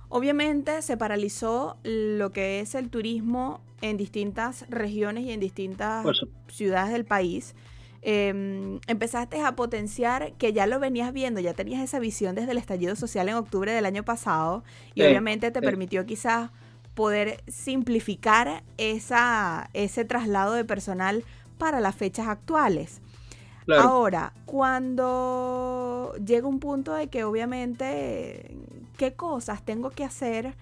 obviamente 0.09 0.83
se 0.83 0.97
paralizó 0.97 1.77
lo 1.83 2.33
que 2.33 2.61
es 2.61 2.75
el 2.75 2.91
turismo 2.91 3.61
en 3.81 3.97
distintas 3.97 4.65
regiones 4.69 5.25
y 5.25 5.33
en 5.33 5.41
distintas 5.41 6.05
ciudades 6.49 6.93
del 6.93 7.05
país. 7.05 7.55
Em, 8.01 8.79
empezaste 8.87 9.43
a 9.43 9.57
potenciar 9.57 10.33
que 10.35 10.53
ya 10.53 10.67
lo 10.67 10.79
venías 10.79 11.13
viendo, 11.13 11.41
ya 11.41 11.53
tenías 11.53 11.83
esa 11.83 11.99
visión 11.99 12.37
desde 12.37 12.53
el 12.53 12.59
estallido 12.59 12.95
social 12.95 13.29
en 13.29 13.35
octubre 13.35 13.73
del 13.73 13.87
año 13.87 14.05
pasado 14.05 14.63
y 14.95 15.03
obviamente 15.03 15.51
te 15.51 15.61
permitió 15.61 16.07
quizás 16.07 16.51
poder 16.95 17.43
simplificar 17.49 18.63
esa, 18.77 19.71
ese 19.73 20.05
traslado 20.05 20.55
de 20.55 20.65
personal 20.65 21.25
para 21.59 21.81
las 21.81 21.95
fechas 21.95 22.29
actuales. 22.29 23.01
Ahora, 23.77 24.33
cuando 24.47 26.15
llega 26.25 26.49
un 26.49 26.59
punto 26.59 26.95
de 26.95 27.09
que 27.09 27.25
obviamente, 27.25 28.57
¿qué 28.99 29.15
cosas 29.15 29.63
tengo 29.65 29.89
que 29.89 30.05
hacer 30.05 30.55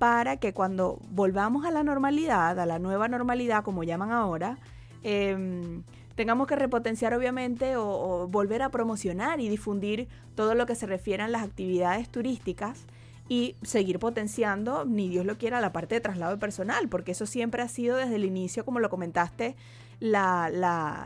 para 0.00 0.38
que 0.38 0.52
cuando 0.52 0.98
volvamos 1.10 1.64
a 1.64 1.70
la 1.70 1.84
normalidad, 1.84 2.58
a 2.58 2.66
la 2.66 2.80
nueva 2.80 3.06
normalidad, 3.06 3.62
como 3.62 3.84
llaman 3.84 4.10
ahora, 4.10 4.58
em, 5.04 5.84
tengamos 6.16 6.48
que 6.48 6.56
repotenciar 6.56 7.14
obviamente 7.14 7.76
o, 7.76 7.86
o, 7.86 8.26
volver 8.26 8.62
a 8.62 8.70
promocionar 8.70 9.40
y 9.40 9.48
difundir 9.48 10.08
todo 10.34 10.56
lo 10.56 10.66
que 10.66 10.74
se 10.74 10.86
refiere 10.86 11.22
a 11.22 11.28
las 11.28 11.42
actividades 11.42 12.08
turísticas 12.08 12.86
y 13.28 13.54
seguir 13.62 13.98
potenciando, 13.98 14.84
ni 14.84 15.08
Dios 15.08 15.24
lo 15.24 15.38
quiera, 15.38 15.60
la 15.60 15.72
parte 15.72 15.94
de 15.94 16.00
traslado 16.00 16.32
de 16.32 16.38
personal, 16.38 16.88
porque 16.88 17.12
eso 17.12 17.26
siempre 17.26 17.62
ha 17.62 17.68
sido 17.68 17.96
desde 17.96 18.16
el 18.16 18.24
inicio, 18.24 18.64
como 18.64 18.80
lo 18.80 18.90
comentaste, 18.90 19.54
la, 20.00 20.50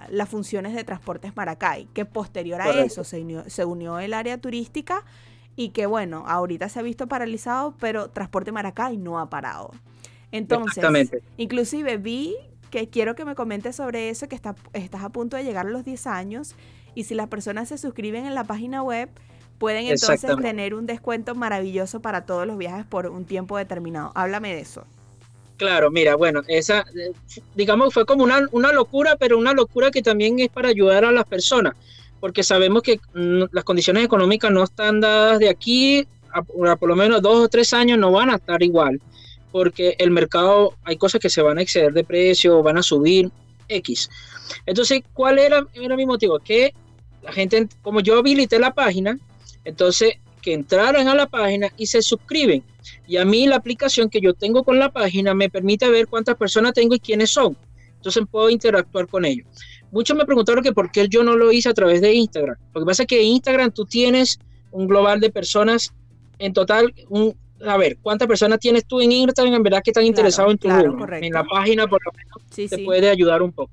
las 0.09 0.29
funciones 0.29 0.75
de 0.75 0.83
Transportes 0.85 1.37
Maracay, 1.37 1.85
que 1.93 2.07
posterior 2.07 2.63
a 2.63 2.71
eso 2.83 3.05
se 3.05 3.21
unió, 3.21 3.45
se 3.49 3.65
unió 3.67 3.99
el 3.99 4.15
área 4.15 4.39
turística 4.39 5.05
y 5.57 5.71
que 5.71 5.87
bueno, 5.87 6.25
ahorita 6.27 6.69
se 6.69 6.79
ha 6.79 6.83
visto 6.83 7.09
paralizado, 7.09 7.75
pero 7.81 8.11
Transporte 8.11 8.53
Maracay 8.53 8.97
no 8.99 9.19
ha 9.19 9.31
parado. 9.31 9.73
Entonces, 10.31 11.11
inclusive 11.37 11.97
vi 11.97 12.37
que 12.71 12.89
quiero 12.89 13.15
que 13.15 13.25
me 13.25 13.35
comentes 13.35 13.77
sobre 13.77 14.11
eso, 14.11 14.29
que 14.29 14.37
está, 14.37 14.55
estás 14.75 15.03
a 15.03 15.09
punto 15.09 15.37
de 15.37 15.45
llegar 15.45 15.67
a 15.67 15.71
los 15.71 15.85
10 15.85 16.07
años 16.07 16.55
y 16.95 17.05
si 17.05 17.15
las 17.15 17.29
personas 17.29 17.69
se 17.69 17.79
suscriben 17.79 18.27
en 18.27 18.35
la 18.35 18.45
página 18.45 18.83
web, 18.83 19.09
pueden 19.59 19.87
entonces 19.87 20.37
tener 20.43 20.75
un 20.75 20.87
descuento 20.87 21.35
maravilloso 21.35 22.01
para 22.01 22.27
todos 22.27 22.47
los 22.47 22.59
viajes 22.59 22.85
por 22.85 23.07
un 23.07 23.25
tiempo 23.25 23.57
determinado. 23.57 24.13
Háblame 24.15 24.55
de 24.55 24.61
eso. 24.61 24.85
Claro, 25.57 25.91
mira, 25.91 26.17
bueno, 26.17 26.43
esa, 26.49 26.85
digamos, 27.55 27.95
fue 27.95 28.05
como 28.05 28.25
una, 28.25 28.47
una, 28.53 28.73
locura, 28.73 29.17
pero 29.17 29.39
una 29.39 29.55
locura 29.55 29.91
que 29.91 30.03
también 30.03 30.39
es 30.39 30.51
para 30.51 30.69
ayudar 30.69 31.07
a 31.07 31.13
las 31.13 31.25
personas, 31.25 31.75
porque 32.21 32.43
sabemos 32.43 32.83
que 32.83 33.01
mm, 33.15 33.45
las 33.53 33.65
condiciones 33.65 34.05
económicas 34.05 34.51
no 34.51 34.65
están 34.65 35.01
dadas 35.01 35.39
de 35.39 35.49
aquí 35.49 36.07
a, 36.33 36.43
por 36.43 36.89
lo 36.89 36.97
menos 36.97 37.23
dos 37.23 37.45
o 37.45 37.49
tres 37.49 37.73
años, 37.73 37.99
no 37.99 38.13
van 38.13 38.31
a 38.31 38.37
estar 38.37 38.63
igual, 38.63 39.01
porque 39.53 39.95
el 39.99 40.11
mercado, 40.11 40.75
hay 40.85 40.97
cosas 40.97 41.21
que 41.21 41.31
se 41.31 41.43
van 41.43 41.59
a 41.59 41.63
exceder 41.63 41.93
de 41.93 42.05
precio, 42.05 42.63
van 42.63 42.79
a 42.79 42.83
subir 42.83 43.31
X. 43.69 44.11
Entonces, 44.67 45.03
¿cuál 45.13 45.39
era, 45.39 45.67
era 45.75 45.97
mi 45.97 46.07
motivo? 46.07 46.39
Que 46.39 46.75
la 47.23 47.33
gente, 47.33 47.69
como 47.83 48.01
yo 48.01 48.19
habilité 48.19 48.59
la 48.59 48.75
página, 48.75 49.19
entonces 49.65 50.15
que 50.43 50.53
entraran 50.53 51.09
a 51.09 51.15
la 51.15 51.27
página 51.27 51.73
y 51.77 51.87
se 51.87 52.03
suscriben. 52.03 52.63
Y 53.09 53.17
a 53.17 53.25
mí 53.25 53.49
la 53.49 53.57
aplicación 53.57 54.09
que 54.09 54.21
yo 54.21 54.33
tengo 54.33 54.63
con 54.63 54.79
la 54.79 54.93
página 54.93 55.35
me 55.35 55.51
permite 55.51 55.89
ver 55.91 56.07
cuántas 56.07 56.37
personas 56.37 56.73
tengo 56.73 56.95
y 56.95 57.01
quiénes 57.01 57.31
son. 57.31 57.57
Entonces 57.97 58.23
puedo 58.31 58.49
interactuar 58.49 59.09
con 59.09 59.25
ellos. 59.25 59.47
Muchos 59.97 60.15
me 60.15 60.27
preguntaron 60.27 60.63
que 60.63 60.75
por 60.75 60.93
qué 60.93 61.09
yo 61.09 61.25
no 61.25 61.37
lo 61.37 61.51
hice 61.51 61.71
a 61.71 61.73
través 61.73 62.03
de 62.03 62.13
Instagram. 62.13 62.55
Lo 62.75 62.83
que 62.83 62.85
pasa 62.85 63.05
es 63.05 63.07
que 63.07 63.19
en 63.19 63.29
Instagram 63.29 63.71
tú 63.71 63.87
tienes 63.87 64.39
un 64.71 64.87
global 64.87 65.21
de 65.21 65.31
personas 65.31 65.95
en 66.39 66.53
total, 66.53 66.93
un, 67.09 67.35
a 67.67 67.79
ver, 67.79 67.97
¿cuántas 68.03 68.29
personas 68.29 68.61
tienes 68.61 68.85
tú 68.85 69.01
en 69.01 69.11
Instagram 69.11 69.55
en 69.55 69.63
verdad 69.63 69.81
que 69.83 69.93
están 69.93 70.05
interesados 70.05 70.53
en 70.53 70.59
tu 70.59 70.69
En 70.69 71.33
la 71.33 71.45
página 71.45 71.87
por 71.87 72.03
lo 72.05 72.13
menos 72.13 72.71
te 72.71 72.85
puede 72.85 73.09
ayudar 73.09 73.41
un 73.41 73.53
poco. 73.53 73.73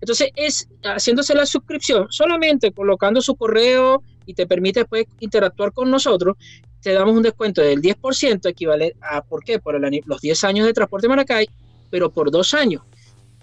Entonces 0.00 0.30
es 0.36 0.68
haciéndose 0.84 1.34
la 1.34 1.44
suscripción, 1.44 2.06
solamente 2.08 2.70
colocando 2.70 3.20
su 3.20 3.34
correo 3.34 4.00
y 4.26 4.34
te 4.34 4.46
permite 4.46 4.78
después 4.78 5.06
interactuar 5.18 5.72
con 5.72 5.90
nosotros, 5.90 6.36
te 6.82 6.92
damos 6.92 7.16
un 7.16 7.22
descuento 7.24 7.62
del 7.62 7.82
10%, 7.82 8.48
equivale 8.48 8.94
a, 9.00 9.22
¿por 9.22 9.42
qué? 9.42 9.58
Por 9.58 9.74
los 10.06 10.20
10 10.20 10.44
años 10.44 10.66
de 10.66 10.72
transporte 10.72 11.08
Maracay, 11.08 11.48
pero 11.90 12.12
por 12.12 12.30
dos 12.30 12.54
años. 12.54 12.82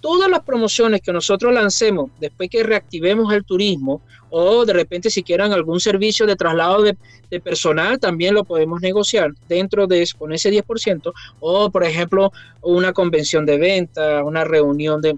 Todas 0.01 0.29
las 0.29 0.41
promociones 0.41 1.01
que 1.01 1.13
nosotros 1.13 1.53
lancemos 1.53 2.09
después 2.19 2.49
que 2.49 2.63
reactivemos 2.63 3.33
el 3.33 3.45
turismo 3.45 4.01
o 4.29 4.65
de 4.65 4.73
repente 4.73 5.09
si 5.09 5.23
quieran 5.23 5.53
algún 5.53 5.79
servicio 5.79 6.25
de 6.25 6.35
traslado 6.35 6.81
de, 6.81 6.95
personal, 7.39 7.97
también 7.99 8.33
lo 8.33 8.43
podemos 8.43 8.81
negociar 8.81 9.31
dentro 9.47 9.87
de 9.87 10.05
con 10.17 10.33
ese 10.33 10.51
10%, 10.51 11.13
o 11.39 11.69
por 11.69 11.83
ejemplo 11.85 12.33
una 12.61 12.91
convención 12.91 13.45
de 13.45 13.57
venta, 13.57 14.23
una 14.23 14.43
reunión 14.43 15.01
de 15.01 15.17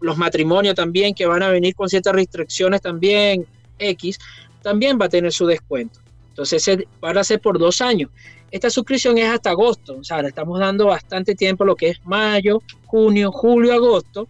los 0.00 0.16
matrimonios 0.16 0.74
también 0.74 1.14
que 1.14 1.26
van 1.26 1.42
a 1.42 1.50
venir 1.50 1.76
con 1.76 1.88
ciertas 1.88 2.14
restricciones 2.14 2.80
también 2.80 3.46
X, 3.78 4.18
también 4.62 4.98
va 5.00 5.06
a 5.06 5.08
tener 5.08 5.32
su 5.32 5.46
descuento. 5.46 6.00
Entonces 6.30 6.66
van 7.00 7.18
a 7.18 7.24
ser 7.24 7.40
por 7.40 7.58
dos 7.58 7.80
años. 7.80 8.10
Esta 8.52 8.68
suscripción 8.68 9.16
es 9.16 9.28
hasta 9.28 9.48
agosto, 9.48 9.96
o 9.96 10.04
sea, 10.04 10.20
le 10.20 10.28
estamos 10.28 10.60
dando 10.60 10.86
bastante 10.86 11.34
tiempo, 11.34 11.64
lo 11.64 11.74
que 11.74 11.88
es 11.88 12.04
mayo, 12.04 12.60
junio, 12.84 13.32
julio, 13.32 13.72
agosto. 13.72 14.28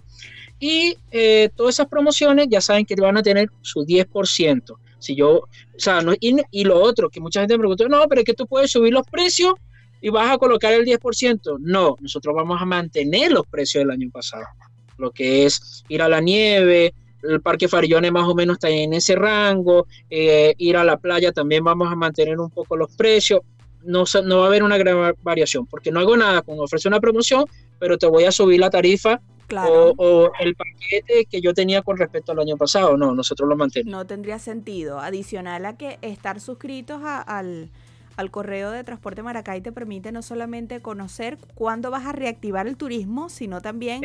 Y 0.61 0.97
eh, 1.11 1.51
todas 1.57 1.75
esas 1.75 1.89
promociones 1.89 2.47
ya 2.49 2.61
saben 2.61 2.87
que 2.87 2.95
van 2.95 3.17
a 3.17 3.23
tener 3.23 3.51
su 3.63 3.85
10%. 3.85 4.77
Si 5.01 5.17
yo, 5.17 5.39
o 5.39 5.49
sea, 5.77 6.01
y, 6.21 6.65
lo 6.65 6.81
otro, 6.81 7.11
que 7.11 7.21
mucha 7.21 7.41
gente 7.41 7.55
me 7.55 7.63
preguntó, 7.63 7.89
no, 7.89 8.07
pero 8.09 8.21
es 8.21 8.25
que 8.25 8.35
tú 8.35 8.47
puedes 8.47 8.71
subir 8.71 8.93
los 8.93 9.05
precios 9.05 9.55
y 10.01 10.09
vas 10.11 10.31
a 10.31 10.39
colocar 10.39 10.73
el 10.73 10.85
10%. 10.87 11.59
No, 11.59 11.97
nosotros 12.01 12.33
vamos 12.33 12.63
a 12.63 12.65
mantener 12.65 13.33
los 13.33 13.45
precios 13.49 13.83
del 13.83 13.91
año 13.91 14.09
pasado. 14.13 14.45
Lo 14.99 15.11
que 15.11 15.47
es 15.47 15.83
ir 15.89 16.01
a 16.01 16.09
la 16.09 16.21
nieve, 16.21 16.95
el 17.25 17.41
Parque 17.41 17.67
Farillones 17.67 18.13
más 18.13 18.29
o 18.29 18.35
menos 18.37 18.55
está 18.55 18.69
en 18.69 18.93
ese 18.93 19.17
rango, 19.17 19.89
eh, 20.09 20.55
ir 20.59 20.77
a 20.77 20.85
la 20.85 20.97
playa 20.97 21.33
también 21.33 21.65
vamos 21.65 21.91
a 21.91 21.97
mantener 21.97 22.39
un 22.39 22.51
poco 22.51 22.77
los 22.77 22.95
precios 22.95 23.41
no, 23.85 24.05
no 24.25 24.39
va 24.39 24.45
a 24.45 24.47
haber 24.47 24.63
una 24.63 24.79
gran 24.79 25.15
variación, 25.23 25.67
porque 25.67 25.91
no 25.91 26.01
hago 26.01 26.17
nada 26.17 26.43
con 26.43 26.59
ofrecer 26.61 26.91
una 26.91 27.01
promoción, 27.01 27.45
pero 27.79 27.99
te 27.99 28.07
voy 28.07 28.25
a 28.25 28.33
subir 28.33 28.61
la 28.61 28.71
tarifa 28.71 29.21
o, 29.57 30.31
el 30.41 30.55
paquete 30.55 31.27
que 31.27 31.41
yo 31.41 31.53
tenía 31.55 31.83
con 31.83 31.97
respecto 31.97 32.33
al 32.33 32.39
año 32.39 32.57
pasado. 32.57 32.97
No, 32.97 33.15
nosotros 33.15 33.49
lo 33.49 33.57
mantenemos. 33.57 33.93
No 33.93 34.07
tendría 34.07 34.39
sentido. 34.39 34.99
Adicional 34.99 35.67
a 35.67 35.77
que 35.77 35.99
estar 36.03 36.41
suscritos 36.41 37.01
al, 37.05 37.71
al 38.17 38.31
correo 38.31 38.71
de 38.71 38.85
Transporte 38.85 39.23
Maracay 39.23 39.61
te 39.61 39.73
permite 39.73 40.13
no 40.13 40.23
solamente 40.23 40.81
conocer 40.81 41.39
cuándo 41.55 41.91
vas 41.91 42.07
a 42.07 42.13
reactivar 42.13 42.67
el 42.67 42.77
turismo, 42.77 43.29
sino 43.29 43.61
también 43.61 44.03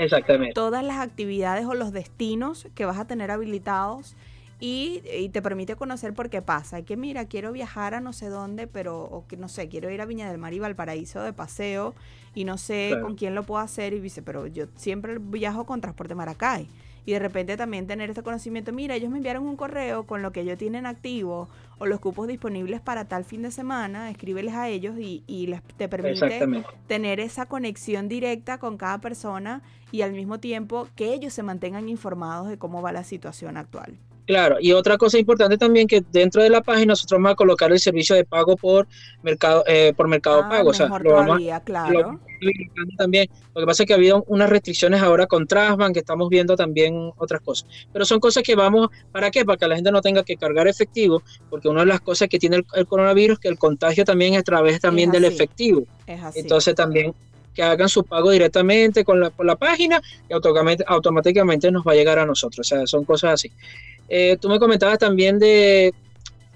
todas 0.53 0.83
las 0.83 0.97
actividades 0.97 1.65
o 1.65 1.73
los 1.73 1.91
destinos 1.91 2.67
que 2.75 2.85
vas 2.85 2.97
a 2.97 3.05
tener 3.05 3.31
habilitados 3.31 4.15
y, 4.59 5.29
te 5.31 5.41
permite 5.41 5.75
conocer 5.75 6.13
por 6.13 6.29
qué 6.29 6.41
pasa. 6.41 6.77
Hay 6.77 6.83
que, 6.83 6.97
mira, 6.97 7.25
quiero 7.25 7.51
viajar 7.51 7.93
a 7.93 7.99
no 7.99 8.11
sé 8.11 8.29
dónde, 8.29 8.65
pero, 8.65 9.03
o 9.03 9.27
que 9.27 9.37
no 9.37 9.49
sé, 9.49 9.69
quiero 9.69 9.91
ir 9.91 10.01
a 10.01 10.05
Viña 10.05 10.29
del 10.29 10.39
Mar 10.39 10.53
y 10.53 10.59
Valparaíso 10.59 11.21
de 11.21 11.33
paseo 11.33 11.93
y 12.33 12.43
no 12.43 12.57
sé 12.57 12.97
con 13.01 13.15
quién 13.15 13.35
lo 13.35 13.43
puedo 13.43 13.61
hacer. 13.61 13.93
Y 13.93 13.99
dice, 13.99 14.23
pero 14.23 14.47
yo 14.47 14.65
siempre 14.75 15.19
viajo 15.19 15.65
con 15.65 15.81
Transporte 15.81 16.15
Maracay. 16.15 16.67
Y 17.05 17.13
de 17.13 17.19
repente 17.19 17.55
también 17.55 17.87
tener 17.87 18.09
este 18.09 18.21
conocimiento, 18.21 18.73
mira, 18.73 18.95
ellos 18.95 19.09
me 19.09 19.17
enviaron 19.17 19.47
un 19.47 19.55
correo 19.55 20.05
con 20.05 20.21
lo 20.21 20.33
que 20.33 20.41
ellos 20.41 20.57
tienen 20.57 20.85
activo 20.85 21.47
o 21.77 21.85
los 21.85 22.01
cupos 22.01 22.27
disponibles 22.27 22.81
para 22.81 23.05
tal 23.05 23.23
fin 23.23 23.43
de 23.43 23.51
semana, 23.51 24.11
escríbeles 24.11 24.53
a 24.55 24.67
ellos 24.67 24.97
y, 24.99 25.23
y 25.25 25.47
les, 25.47 25.63
te 25.77 25.87
permite 25.87 26.41
tener 26.87 27.21
esa 27.21 27.45
conexión 27.45 28.09
directa 28.09 28.57
con 28.57 28.75
cada 28.75 28.97
persona 28.97 29.61
y 29.89 30.01
al 30.01 30.11
mismo 30.11 30.41
tiempo 30.41 30.89
que 30.97 31.13
ellos 31.13 31.31
se 31.33 31.43
mantengan 31.43 31.87
informados 31.87 32.49
de 32.49 32.57
cómo 32.57 32.81
va 32.81 32.91
la 32.91 33.05
situación 33.05 33.55
actual. 33.55 33.97
Claro, 34.27 34.57
y 34.59 34.73
otra 34.73 34.97
cosa 34.97 35.17
importante 35.17 35.57
también 35.57 35.87
que 35.87 36.03
dentro 36.11 36.43
de 36.43 36.49
la 36.49 36.59
página 36.59 36.87
nosotros 36.87 37.17
vamos 37.17 37.31
a 37.31 37.35
colocar 37.35 37.71
el 37.71 37.79
servicio 37.79 38.13
de 38.13 38.25
pago 38.25 38.57
por 38.57 38.85
mercado 39.23 39.63
eh, 39.65 39.93
por 39.95 40.09
mercado 40.09 40.41
ah, 40.43 40.49
pago, 40.49 40.71
o 40.71 40.73
sea, 40.73 40.87
lo 40.87 41.13
vamos 41.13 41.41
claro. 41.63 42.19
también. 42.97 43.29
Lo 43.55 43.61
que 43.61 43.65
pasa 43.65 43.83
es 43.83 43.87
que 43.87 43.93
ha 43.93 43.95
habido 43.95 44.25
unas 44.27 44.49
restricciones 44.49 45.01
ahora 45.01 45.27
con 45.27 45.47
Trasban, 45.47 45.93
que 45.93 45.99
estamos 45.99 46.27
viendo 46.27 46.57
también 46.57 47.13
otras 47.15 47.39
cosas. 47.39 47.69
Pero 47.93 48.03
son 48.03 48.19
cosas 48.19 48.43
que 48.43 48.53
vamos, 48.55 48.89
¿para 49.13 49.31
qué? 49.31 49.45
Para 49.45 49.57
que 49.57 49.65
la 49.65 49.75
gente 49.75 49.93
no 49.93 50.01
tenga 50.01 50.23
que 50.23 50.35
cargar 50.35 50.67
efectivo, 50.67 51.23
porque 51.49 51.69
una 51.69 51.79
de 51.79 51.87
las 51.87 52.01
cosas 52.01 52.27
que 52.27 52.37
tiene 52.37 52.65
el, 52.73 52.85
coronavirus 52.85 53.35
es 53.35 53.39
que 53.39 53.47
el 53.47 53.57
contagio 53.57 54.03
también 54.03 54.33
es 54.33 54.41
a 54.41 54.43
través 54.43 54.81
también 54.81 55.09
del 55.09 55.23
efectivo. 55.23 55.85
Es 56.05 56.21
así. 56.21 56.39
Entonces 56.41 56.75
también 56.75 57.15
que 57.53 57.63
hagan 57.63 57.87
su 57.87 58.03
pago 58.03 58.29
directamente 58.29 59.05
con 59.05 59.21
la, 59.21 59.29
por 59.29 59.45
la 59.45 59.55
página 59.55 60.01
y 60.29 60.33
automáticamente, 60.33 60.83
automáticamente 60.85 61.71
nos 61.71 61.87
va 61.87 61.93
a 61.93 61.95
llegar 61.95 62.19
a 62.19 62.25
nosotros. 62.25 62.59
O 62.59 62.69
sea, 62.69 62.85
son 62.85 63.05
cosas 63.05 63.33
así. 63.33 63.51
Eh, 64.09 64.37
tú 64.39 64.49
me 64.49 64.59
comentabas 64.59 64.97
también 64.97 65.37
de 65.39 65.93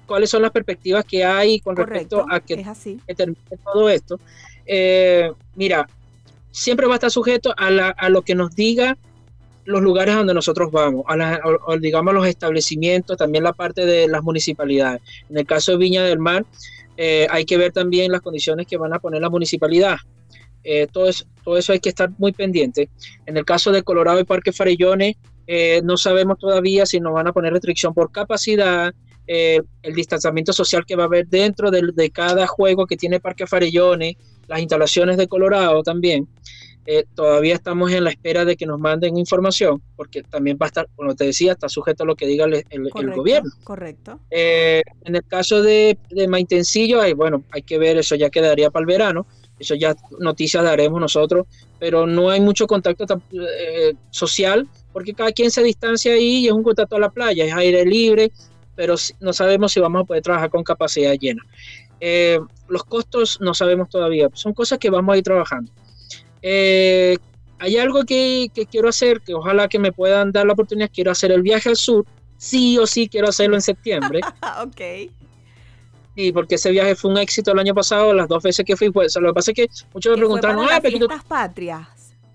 cuáles 0.06 0.30
son 0.30 0.42
las 0.42 0.52
perspectivas 0.52 1.06
que 1.06 1.24
hay 1.24 1.60
con 1.60 1.76
respecto 1.76 2.26
a 2.30 2.40
que, 2.40 2.64
termine 3.16 3.58
todo 3.64 3.90
esto. 3.90 4.20
Eh, 4.66 5.32
mira, 5.56 5.88
siempre 6.52 6.88
va 6.88 6.94
a 6.94 6.96
estar 6.96 7.12
sujeto 7.12 7.54
a, 7.58 8.10
lo 8.10 8.22
que 8.22 8.36
nos 8.36 8.56
diga 8.56 8.98
los 9.66 9.82
lugares 9.82 10.16
donde 10.16 10.34
nosotros 10.34 10.72
vamos, 10.72 11.06
a, 11.08 11.40
digamos 11.80 12.14
los 12.14 12.26
establecimientos, 12.26 13.18
también 13.18 13.44
la 13.44 13.54
parte 13.54 13.86
de 13.86 14.08
las 14.08 14.24
municipalidades. 14.24 15.02
En 15.30 15.38
el 15.38 15.46
caso 15.46 15.74
de 15.74 15.78
Viña 15.78 16.04
del 16.04 16.20
Mar, 16.20 16.46
eh, 16.98 17.28
hay 17.30 17.46
que 17.46 17.58
ver 17.58 17.72
también 17.72 18.12
las 18.12 18.22
condiciones 18.22 18.66
que 18.68 18.78
van 18.78 18.94
a 18.94 19.00
poner 19.00 19.22
la 19.22 19.30
municipalidad. 19.30 19.98
todo, 20.92 21.08
eso, 21.08 21.26
todo 21.44 21.58
eso 21.58 21.74
hay 21.74 21.80
que 21.80 21.90
estar 21.90 22.10
muy 22.18 22.32
pendiente. 22.32 22.90
En 23.26 23.38
el 23.38 23.46
caso 23.46 23.72
de 23.72 23.84
Colorado 23.84 24.20
y 24.20 24.24
Parque 24.24 24.52
Farillones, 24.52 25.16
eh, 25.48 25.82
no 25.84 25.98
sabemos 25.98 26.38
todavía 26.38 26.86
si 26.86 27.00
nos 27.00 27.14
van 27.14 27.28
a 27.28 27.34
poner 27.34 27.54
restricción 27.54 27.94
por 27.94 28.12
capacidad, 28.12 28.94
eh, 29.28 29.62
el 29.82 29.94
distanciamiento 29.94 30.54
social 30.54 30.86
que 30.86 30.96
va 30.96 31.04
a 31.04 31.06
haber 31.08 31.28
dentro 31.28 31.72
de, 31.72 32.10
cada 32.12 32.48
juego 32.48 32.86
que 32.86 32.98
tiene 32.98 33.20
Parque 33.20 33.48
Farellones, 33.48 34.16
las 34.48 34.60
instalaciones 34.60 35.18
de 35.18 35.28
Colorado 35.28 35.84
también. 35.84 36.28
Eh, 36.88 37.06
todavía 37.14 37.54
estamos 37.54 37.92
en 37.92 38.04
la 38.04 38.10
espera 38.10 38.44
de 38.44 38.56
que 38.56 38.66
nos 38.66 38.80
manden 38.80 39.16
información, 39.16 39.82
porque 39.96 40.24
también 40.24 40.58
va 40.60 40.66
a 40.66 40.68
estar, 40.68 40.88
como 40.96 41.16
te 41.16 41.26
decía, 41.26 41.52
está 41.52 41.70
sujeto 41.70 42.04
a 42.04 42.08
lo 42.08 42.16
que 42.16 42.26
diga 42.26 42.46
el, 42.46 42.90
gobierno. 42.90 43.52
Correcto. 43.64 44.20
en 44.30 45.16
el 45.16 45.24
caso 45.28 45.62
de, 45.62 45.98
de 46.10 46.28
Maitencillo, 46.28 47.00
bueno, 47.16 47.44
hay 47.52 47.62
que 47.62 47.78
ver, 47.78 47.98
eso 47.98 48.16
ya 48.16 48.32
quedaría 48.32 48.72
para 48.72 48.82
el 48.82 48.88
verano, 48.88 49.28
eso 49.60 49.76
ya 49.76 49.96
noticias 50.20 50.64
daremos 50.64 51.00
nosotros, 51.00 51.46
pero 51.82 52.06
no 52.06 52.30
hay 52.30 52.40
mucho 52.40 52.68
contacto 52.68 53.08
social 54.12 54.70
porque 54.94 55.16
cada 55.16 55.32
quien 55.32 55.50
se 55.50 55.64
distancia 55.64 56.14
ahí 56.14 56.44
y 56.44 56.46
es 56.46 56.54
un 56.54 56.62
contacto 56.62 56.96
a 56.96 57.00
la 57.00 57.10
playa, 57.10 57.44
es 57.44 57.54
aire 57.56 57.84
libre, 57.84 58.32
pero 58.76 58.94
no 59.20 59.34
sabemos 59.34 59.72
si 59.72 59.80
vamos 59.80 60.04
a 60.04 60.06
poder 60.06 60.22
trabajar 60.22 60.52
con 60.52 60.64
capacidad 60.64 61.16
llena. 61.16 61.44
Eh, 62.00 62.40
los 62.68 62.84
costos 62.84 63.42
no 63.42 63.56
sabemos 63.56 63.90
todavía, 63.90 64.30
son 64.34 64.54
cosas 64.54 64.78
que 64.78 64.92
vamos 64.92 65.12
a 65.12 65.18
ir 65.18 65.24
trabajando. 65.24 65.72
Eh, 66.44 67.18
hay 67.58 67.78
algo 67.78 68.04
que, 68.06 68.52
quiero 68.70 68.88
hacer, 68.88 69.22
que 69.22 69.34
ojalá 69.34 69.68
que 69.68 69.80
me 69.80 69.92
puedan 69.92 70.32
dar 70.32 70.46
la 70.46 70.54
oportunidad, 70.54 70.92
quiero 70.94 71.10
hacer 71.10 71.32
el 71.32 71.42
viaje 71.42 71.70
al 71.70 71.78
sur, 71.78 72.06
sí 72.38 72.78
o 72.78 72.86
sí 72.86 73.10
quiero 73.10 73.30
hacerlo 73.30 73.56
en 73.56 73.64
septiembre. 73.64 74.22
ok. 74.64 74.82
Sí, 76.16 76.32
porque 76.32 76.56
ese 76.56 76.72
viaje 76.72 76.96
fue 76.96 77.12
un 77.12 77.18
éxito 77.18 77.52
el 77.52 77.60
año 77.60 77.74
pasado, 77.74 78.14
las 78.14 78.28
dos 78.28 78.44
veces 78.44 78.66
que 78.66 78.76
fui, 78.76 78.92
pues 78.92 79.16
lo 79.16 79.30
que 79.30 79.34
pasa 79.34 79.52
es 79.52 79.56
que 79.56 79.68
muchos 79.94 80.12
me 80.12 80.18
preguntaron, 80.18 80.68
ah, 80.70 80.80
pero 80.82 81.08
patrias. 81.28 81.88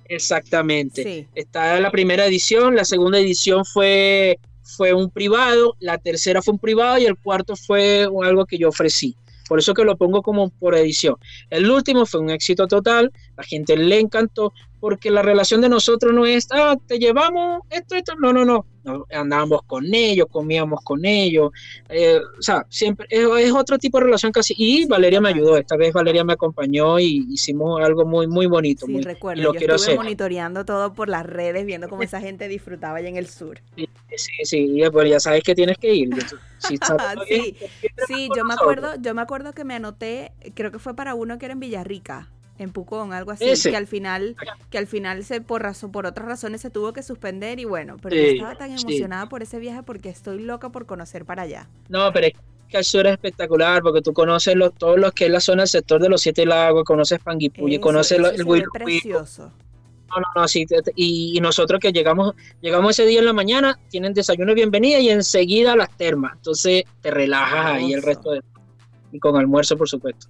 Exactamente. 0.08 1.28
Está 1.34 1.80
la 1.80 1.90
primera 1.90 2.26
edición, 2.26 2.74
la 2.74 2.84
segunda 2.84 3.18
edición 3.18 3.64
fue, 3.64 4.38
fue 4.62 4.92
un 4.92 5.10
privado, 5.10 5.76
la 5.80 5.98
tercera 5.98 6.42
fue 6.42 6.54
un 6.54 6.60
privado 6.60 6.98
y 6.98 7.04
el 7.04 7.18
cuarto 7.18 7.56
fue 7.56 8.08
algo 8.24 8.46
que 8.46 8.58
yo 8.58 8.68
ofrecí. 8.68 9.16
Por 9.48 9.58
eso 9.58 9.74
que 9.74 9.84
lo 9.84 9.96
pongo 9.96 10.22
como 10.22 10.50
por 10.50 10.74
edición. 10.74 11.16
El 11.50 11.70
último 11.70 12.04
fue 12.04 12.20
un 12.20 12.30
éxito 12.30 12.66
total, 12.66 13.12
la 13.36 13.44
gente 13.44 13.76
le 13.76 14.00
encantó, 14.00 14.52
porque 14.80 15.10
la 15.10 15.22
relación 15.22 15.60
de 15.60 15.68
nosotros 15.68 16.12
no 16.12 16.26
es, 16.26 16.48
ah, 16.50 16.76
te 16.86 16.98
llevamos 16.98 17.62
esto, 17.70 17.94
esto, 17.94 18.14
no, 18.18 18.32
no, 18.32 18.44
no, 18.44 18.66
andábamos 19.12 19.62
con 19.62 19.94
ellos, 19.94 20.26
comíamos 20.30 20.80
con 20.82 21.04
ellos, 21.04 21.50
eh, 21.88 22.18
o 22.18 22.42
sea, 22.42 22.66
siempre 22.68 23.06
es, 23.10 23.52
otro 23.52 23.78
tipo 23.78 23.98
de 23.98 24.04
relación 24.04 24.32
casi, 24.32 24.54
y 24.56 24.86
Valeria 24.86 25.20
me 25.20 25.30
ayudó, 25.30 25.56
esta 25.56 25.76
vez 25.76 25.92
Valeria 25.92 26.24
me 26.24 26.34
acompañó 26.34 26.98
y 26.98 27.26
hicimos 27.30 27.80
algo 27.82 28.04
muy, 28.04 28.26
muy 28.26 28.46
bonito. 28.46 28.86
Sí, 28.86 29.00
recuerdo, 29.00 29.42
lo 29.42 29.52
yo 29.52 29.58
quiero 29.58 29.74
estuve 29.76 29.96
monitoreando 29.96 30.64
todo 30.64 30.92
por 30.92 31.08
las 31.08 31.26
redes, 31.26 31.66
viendo 31.66 31.88
cómo 31.88 32.02
esa 32.02 32.20
gente 32.20 32.48
disfrutaba 32.48 32.98
allá 32.98 33.08
en 33.08 33.16
el 33.16 33.28
sur. 33.28 33.60
Sí, 33.76 33.88
sí, 34.16 34.32
sí 34.44 34.80
ya 35.08 35.20
sabes 35.20 35.42
que 35.42 35.54
tienes 35.54 35.78
que 35.78 35.94
ir. 35.94 36.10
sí, 36.58 36.78
sí, 38.06 38.28
yo 38.34 38.44
me 38.44 38.54
acuerdo, 38.54 38.94
yo 39.00 39.14
me 39.14 39.22
acuerdo 39.22 39.52
que 39.52 39.64
me 39.64 39.74
anoté, 39.74 40.32
creo 40.54 40.70
que 40.70 40.78
fue 40.78 40.94
para 40.94 41.14
uno 41.14 41.38
que 41.38 41.46
era 41.46 41.52
en 41.52 41.60
Villarrica 41.60 42.28
en 42.58 42.70
Pucón, 42.70 43.12
algo 43.12 43.30
así, 43.30 43.46
que 43.62 43.76
al 43.76 43.86
final, 43.86 44.36
que 44.70 44.78
al 44.78 44.86
final 44.86 45.24
se 45.24 45.40
por 45.40 45.62
razón, 45.62 45.92
por 45.92 46.06
otras 46.06 46.26
razones 46.26 46.60
se 46.60 46.70
tuvo 46.70 46.92
que 46.92 47.02
suspender 47.02 47.58
y 47.58 47.64
bueno, 47.64 47.96
pero 48.00 48.16
yo 48.16 48.22
estaba 48.22 48.54
tan 48.56 48.70
emocionada 48.70 49.28
por 49.28 49.42
ese 49.42 49.58
viaje 49.58 49.82
porque 49.82 50.08
estoy 50.08 50.42
loca 50.42 50.70
por 50.70 50.86
conocer 50.86 51.24
para 51.24 51.42
allá. 51.42 51.68
No, 51.88 52.12
pero 52.12 52.28
es 52.28 52.32
que 52.68 52.78
el 52.78 52.84
sur 52.84 53.06
es 53.06 53.12
espectacular 53.12 53.82
porque 53.82 54.02
tú 54.02 54.12
conoces 54.12 54.54
lo, 54.56 54.70
todo 54.70 54.96
lo 54.96 55.12
que 55.12 55.26
es 55.26 55.30
la 55.30 55.40
zona 55.40 55.62
del 55.62 55.68
sector 55.68 56.00
de 56.00 56.08
los 56.08 56.20
siete 56.20 56.46
lagos, 56.46 56.84
conoces 56.84 57.18
Panguipulli, 57.20 57.78
conoces 57.78 58.18
el 58.18 58.44
Huirupi. 58.44 58.78
precioso. 58.78 59.52
No, 60.08 60.20
no, 60.20 60.42
no, 60.42 60.48
sí, 60.48 60.64
y, 60.94 61.38
nosotros 61.40 61.80
que 61.80 61.92
llegamos, 61.92 62.34
llegamos 62.60 62.92
ese 62.92 63.06
día 63.06 63.18
en 63.18 63.26
la 63.26 63.32
mañana, 63.32 63.78
tienen 63.90 64.14
desayuno 64.14 64.50
de 64.50 64.54
bienvenida 64.54 65.00
y 65.00 65.10
enseguida 65.10 65.74
las 65.74 65.90
termas, 65.96 66.34
entonces 66.36 66.84
te 67.00 67.10
relajas 67.10 67.66
ahí 67.66 67.92
el 67.92 68.02
resto 68.02 68.30
de 68.30 68.40
y 69.12 69.18
con 69.18 69.36
almuerzo 69.36 69.76
por 69.76 69.88
supuesto. 69.88 70.28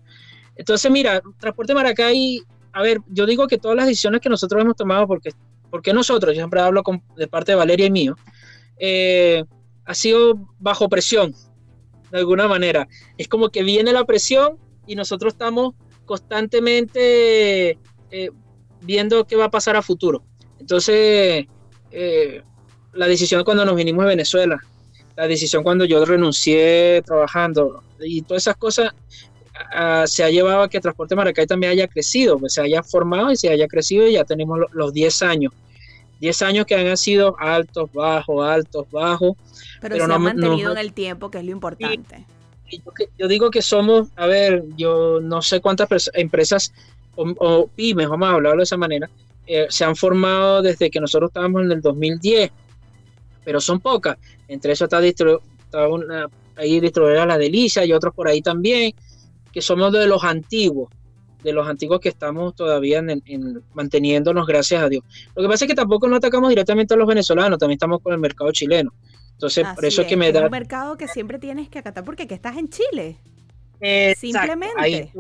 Entonces, 0.56 0.90
mira, 0.90 1.22
Transporte 1.38 1.74
Maracay, 1.74 2.42
a 2.72 2.82
ver, 2.82 2.98
yo 3.08 3.26
digo 3.26 3.46
que 3.46 3.58
todas 3.58 3.76
las 3.76 3.86
decisiones 3.86 4.20
que 4.20 4.28
nosotros 4.28 4.60
hemos 4.62 4.76
tomado, 4.76 5.06
porque 5.06 5.30
porque 5.70 5.92
nosotros, 5.92 6.34
yo 6.34 6.40
siempre 6.40 6.60
hablo 6.60 6.82
de 7.16 7.28
parte 7.28 7.52
de 7.52 7.56
Valeria 7.56 7.86
y 7.86 7.90
mío, 7.90 8.16
eh, 8.78 9.44
ha 9.84 9.94
sido 9.94 10.48
bajo 10.58 10.88
presión, 10.88 11.34
de 12.10 12.18
alguna 12.18 12.48
manera. 12.48 12.88
Es 13.18 13.28
como 13.28 13.50
que 13.50 13.62
viene 13.62 13.92
la 13.92 14.04
presión 14.04 14.58
y 14.86 14.94
nosotros 14.94 15.34
estamos 15.34 15.74
constantemente 16.04 17.78
eh, 18.10 18.30
viendo 18.80 19.26
qué 19.26 19.36
va 19.36 19.46
a 19.46 19.50
pasar 19.50 19.76
a 19.76 19.82
futuro. 19.82 20.24
Entonces, 20.58 21.46
eh, 21.90 22.42
la 22.92 23.06
decisión 23.06 23.44
cuando 23.44 23.64
nos 23.64 23.76
vinimos 23.76 24.04
de 24.04 24.10
Venezuela, 24.10 24.58
la 25.16 25.26
decisión 25.26 25.62
cuando 25.62 25.84
yo 25.84 26.04
renuncié 26.04 27.02
trabajando 27.04 27.82
y 28.00 28.22
todas 28.22 28.44
esas 28.44 28.56
cosas 28.56 28.94
ah, 29.72 30.04
se 30.06 30.24
ha 30.24 30.30
llevado 30.30 30.62
a 30.62 30.68
que 30.68 30.80
Transporte 30.80 31.14
Maracay 31.14 31.46
también 31.46 31.72
haya 31.72 31.88
crecido, 31.88 32.38
pues 32.38 32.54
se 32.54 32.62
haya 32.62 32.82
formado 32.82 33.30
y 33.30 33.36
se 33.36 33.48
haya 33.48 33.66
crecido 33.66 34.06
y 34.06 34.12
ya 34.12 34.24
tenemos 34.24 34.58
los 34.72 34.92
10 34.92 35.22
años. 35.22 35.52
10 36.20 36.42
años 36.42 36.66
que 36.66 36.74
han 36.74 36.96
sido 36.96 37.36
altos, 37.38 37.92
bajos, 37.92 38.46
altos, 38.46 38.90
bajos. 38.90 39.36
Pero, 39.80 39.96
se 39.96 40.06
no, 40.06 40.14
han 40.14 40.22
mantenido 40.22 40.72
en 40.72 40.78
el 40.78 40.92
tiempo, 40.92 41.30
que 41.30 41.38
es 41.38 41.44
lo 41.44 41.50
importante. 41.50 42.24
Yo, 43.18 43.28
digo 43.28 43.50
que 43.50 43.62
somos, 43.62 44.08
a 44.16 44.26
ver, 44.26 44.64
yo 44.76 45.20
no 45.20 45.40
sé 45.40 45.60
cuántas 45.60 46.10
empresas 46.14 46.72
o, 47.14 47.68
pymes, 47.68 48.08
vamos 48.08 48.28
a 48.28 48.32
hablarlo 48.32 48.58
de 48.58 48.64
esa 48.64 48.76
manera, 48.76 49.08
eh, 49.46 49.66
se 49.70 49.84
han 49.84 49.96
formado 49.96 50.62
desde 50.62 50.90
que 50.90 51.00
nosotros 51.00 51.30
estábamos 51.30 51.62
en 51.62 51.72
el 51.72 51.80
2010, 51.80 52.50
pero 53.44 53.60
son 53.60 53.80
pocas. 53.80 54.18
Entre 54.48 54.72
eso 54.72 54.84
está, 54.84 55.04
está 55.04 55.88
una, 55.88 56.28
ahí 56.56 56.80
distribuida 56.80 57.24
La 57.26 57.38
Delicia 57.38 57.84
y 57.84 57.92
otros 57.92 58.14
por 58.14 58.28
ahí 58.28 58.42
también, 58.42 58.92
que 59.56 59.62
somos 59.62 59.90
de 59.90 60.06
los 60.06 60.22
antiguos, 60.22 60.90
de 61.42 61.50
los 61.50 61.66
antiguos 61.66 61.98
que 61.98 62.10
estamos 62.10 62.54
todavía 62.54 62.98
en, 62.98 63.62
manteniéndonos, 63.72 64.46
gracias 64.46 64.82
a 64.82 64.88
Dios. 64.90 65.02
Lo 65.34 65.40
que 65.40 65.48
pasa 65.48 65.64
es 65.64 65.70
que 65.70 65.74
tampoco 65.74 66.06
no 66.08 66.16
atacamos 66.16 66.50
directamente 66.50 66.92
a 66.92 66.96
los 66.98 67.08
venezolanos, 67.08 67.58
también 67.58 67.76
estamos 67.76 68.02
con 68.02 68.12
el 68.12 68.18
mercado 68.18 68.52
chileno. 68.52 68.92
Entonces, 69.32 69.66
por 69.74 69.86
eso 69.86 70.02
es 70.02 70.08
que 70.08 70.14
me 70.18 70.30
da... 70.30 70.44
Un 70.44 70.50
mercado 70.50 70.98
que 70.98 71.08
siempre 71.08 71.38
tienes 71.38 71.70
que 71.70 71.78
acatar 71.78 72.04
porque 72.04 72.26
que 72.26 72.34
estás 72.34 72.58
en 72.58 72.68
Chile. 72.68 73.16
Simplemente. 74.18 75.10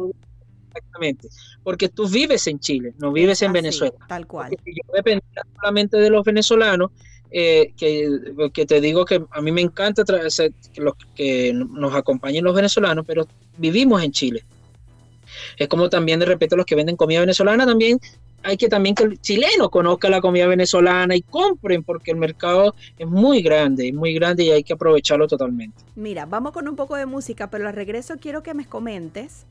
exactamente. 0.74 1.28
Porque 1.62 1.88
tú 1.88 2.06
vives 2.06 2.46
en 2.46 2.60
Chile, 2.60 2.92
no 2.98 3.12
vives 3.12 3.40
en 3.40 3.54
Venezuela. 3.54 3.94
Tal 4.06 4.26
cual. 4.26 4.50
si 4.50 4.70
yo 4.70 4.92
dependiera 4.92 5.44
solamente 5.58 5.96
de 5.96 6.10
los 6.10 6.22
venezolanos, 6.26 6.90
eh, 7.30 7.72
que, 7.76 8.66
te 8.66 8.80
digo 8.80 9.04
que 9.04 9.22
a 9.30 9.40
mí 9.40 9.52
me 9.52 9.60
encanta 9.60 10.04
que, 10.04 10.80
los, 10.80 10.94
que 11.14 11.52
nos 11.52 11.94
acompañen 11.94 12.44
los 12.44 12.54
venezolanos, 12.54 13.04
pero 13.06 13.26
vivimos 13.56 14.02
en 14.02 14.12
Chile. 14.12 14.44
Es 15.56 15.68
como 15.68 15.88
también 15.88 16.20
de 16.20 16.26
repente 16.26 16.56
los 16.56 16.66
que 16.66 16.74
venden 16.74 16.96
comida 16.96 17.20
venezolana 17.20 17.66
también 17.66 17.98
hay 18.46 18.56
que 18.56 18.68
también 18.68 18.94
que 18.94 19.02
el 19.02 19.20
chileno 19.20 19.70
conozca 19.70 20.08
la 20.08 20.20
comida 20.20 20.46
venezolana 20.46 21.16
y 21.16 21.22
compren 21.22 21.82
porque 21.82 22.12
el 22.12 22.16
mercado 22.16 22.74
es 22.96 23.06
muy 23.06 23.42
grande, 23.42 23.92
muy 23.92 24.14
grande 24.14 24.44
y 24.44 24.50
hay 24.50 24.62
que 24.62 24.74
aprovecharlo 24.74 25.26
totalmente. 25.26 25.76
Mira, 25.96 26.26
vamos 26.26 26.52
con 26.52 26.68
un 26.68 26.76
poco 26.76 26.94
de 26.96 27.06
música, 27.06 27.50
pero 27.50 27.66
al 27.66 27.74
regreso 27.74 28.16
quiero 28.20 28.42
que 28.42 28.54
me 28.54 28.64
comentes 28.64 29.46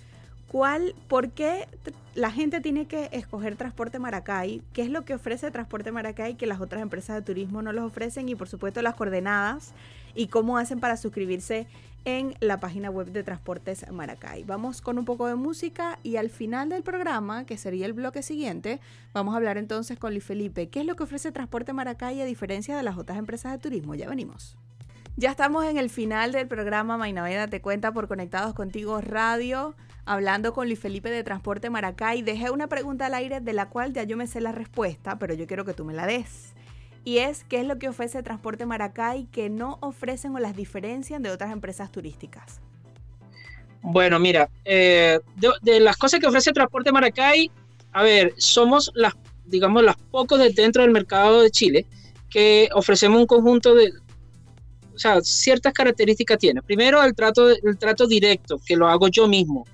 ¿Cuál, 0.56 0.96
¿Por 1.10 1.32
qué 1.32 1.68
la 2.14 2.32
gente 2.32 2.62
tiene 2.62 2.86
que 2.86 3.10
escoger 3.12 3.58
Transporte 3.58 4.00
Maracay? 4.00 4.62
¿Qué 4.72 4.84
es 4.84 4.90
lo 4.90 5.04
que 5.04 5.14
ofrece 5.14 5.52
Transporte 5.52 5.92
Maracay 5.92 6.36
que 6.36 6.46
las 6.46 6.62
otras 6.62 6.82
empresas 6.82 7.18
de 7.18 7.24
turismo 7.24 7.62
no 7.62 7.74
los 7.74 7.84
ofrecen? 7.84 8.30
Y 8.30 8.36
por 8.36 8.48
supuesto 8.48 8.82
las 8.82 8.96
coordenadas 8.96 9.74
y 10.14 10.28
cómo 10.28 10.58
hacen 10.58 10.80
para 10.80 10.96
suscribirse 10.96 11.68
en 12.06 12.36
la 12.40 12.62
página 12.62 12.90
web 12.90 13.12
de 13.12 13.22
Transportes 13.22 13.86
Maracay. 13.92 14.46
Vamos 14.46 14.80
con 14.80 14.98
un 14.98 15.04
poco 15.04 15.28
de 15.28 15.36
música 15.36 16.00
y 16.04 16.16
al 16.16 16.30
final 16.30 16.70
del 16.70 16.84
programa, 16.84 17.46
que 17.46 17.58
sería 17.58 17.86
el 17.86 17.92
bloque 17.92 18.24
siguiente, 18.24 18.80
vamos 19.12 19.34
a 19.34 19.38
hablar 19.38 19.58
entonces 19.58 20.00
con 20.00 20.14
Luis 20.14 20.24
Felipe. 20.24 20.70
¿Qué 20.70 20.80
es 20.80 20.86
lo 20.86 20.96
que 20.96 21.04
ofrece 21.04 21.34
Transporte 21.34 21.74
Maracay 21.74 22.22
a 22.22 22.26
diferencia 22.26 22.78
de 22.78 22.84
las 22.84 22.98
otras 22.98 23.18
empresas 23.18 23.52
de 23.52 23.58
turismo? 23.58 23.94
Ya 23.94 24.08
venimos. 24.08 24.56
Ya 25.18 25.32
estamos 25.32 25.66
en 25.66 25.78
el 25.78 25.90
final 25.90 26.32
del 26.32 26.48
programa 26.48 26.98
Mainaveda 26.98 27.50
Te 27.50 27.60
Cuenta 27.60 27.92
por 27.92 28.08
Conectados 28.08 28.54
Contigo 28.54 29.02
Radio 29.02 29.76
hablando 30.06 30.54
con 30.54 30.68
Luis 30.68 30.80
Felipe 30.80 31.10
de 31.10 31.24
Transporte 31.24 31.70
Maracay, 31.70 32.22
dejé 32.22 32.52
una 32.52 32.68
pregunta 32.68 33.08
al 33.08 33.16
aire 33.16 33.42
de 33.42 33.54
la 33.54 33.70
cual 33.70 33.94
ya 33.94 34.04
yo 34.04 34.18
me 34.18 34.28
sé 34.28 34.40
la 34.40 34.52
respuesta, 34.52 35.18
pero 35.18 35.34
yo 35.34 35.48
quiero 35.48 35.66
que 35.66 35.74
tú 35.74 35.84
me 35.84 35.94
la 35.94 36.06
des. 36.06 36.54
Y 37.04 37.20
es, 37.20 37.44
¿qué 37.44 37.60
es 37.60 37.68
lo 37.68 37.78
que 37.78 37.88
ofrece 37.88 38.24
Transporte 38.24 38.66
Maracay 38.66 39.26
que 39.26 39.50
no 39.50 39.78
ofrecen 39.82 40.36
o 40.36 40.40
las 40.40 40.56
diferencian 40.56 41.22
de 41.22 41.32
otras 41.32 41.52
empresas 41.52 41.92
turísticas? 41.92 42.62
Bueno, 43.82 44.20
mira, 44.20 44.50
eh, 44.64 45.20
de, 45.62 45.80
las 45.80 45.98
cosas 45.98 46.20
que 46.20 46.28
ofrece 46.28 46.52
Transporte 46.52 46.92
Maracay, 46.92 47.52
a 47.92 48.02
ver, 48.02 48.34
somos 48.38 48.92
las, 48.96 49.14
digamos, 49.46 49.84
las 49.84 49.96
pocos 49.98 50.40
de 50.40 50.50
dentro 50.50 50.82
del 50.82 50.92
mercado 50.92 51.42
de 51.42 51.52
Chile 51.52 51.86
que 52.30 52.70
ofrecemos 52.74 53.20
un 53.20 53.28
conjunto 53.28 53.76
de, 53.76 53.94
o 54.94 54.98
sea, 54.98 55.22
ciertas 55.22 55.74
características 55.74 56.40
tiene. 56.40 56.64
Primero, 56.64 57.04
el 57.04 57.14
trato, 57.14 57.50
el 57.50 57.78
trato 57.78 58.08
directo, 58.08 58.60
que 58.66 58.76
lo 58.76 58.88
hago 58.88 59.08
yo 59.08 59.28
mismo 59.28 59.66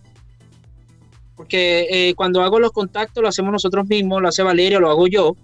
porque 1.42 1.88
eh, 1.90 2.14
cuando 2.14 2.44
hago 2.44 2.60
los 2.60 2.72
contactos 2.72 3.20
lo 3.20 3.28
hacemos 3.28 3.52
nosotros 3.52 3.88
mismos, 3.88 4.22
lo 4.22 4.28
hace 4.28 4.44
Valeria, 4.44 4.80
lo 4.80 4.92
hago 4.92 5.08
yo. 5.08 5.36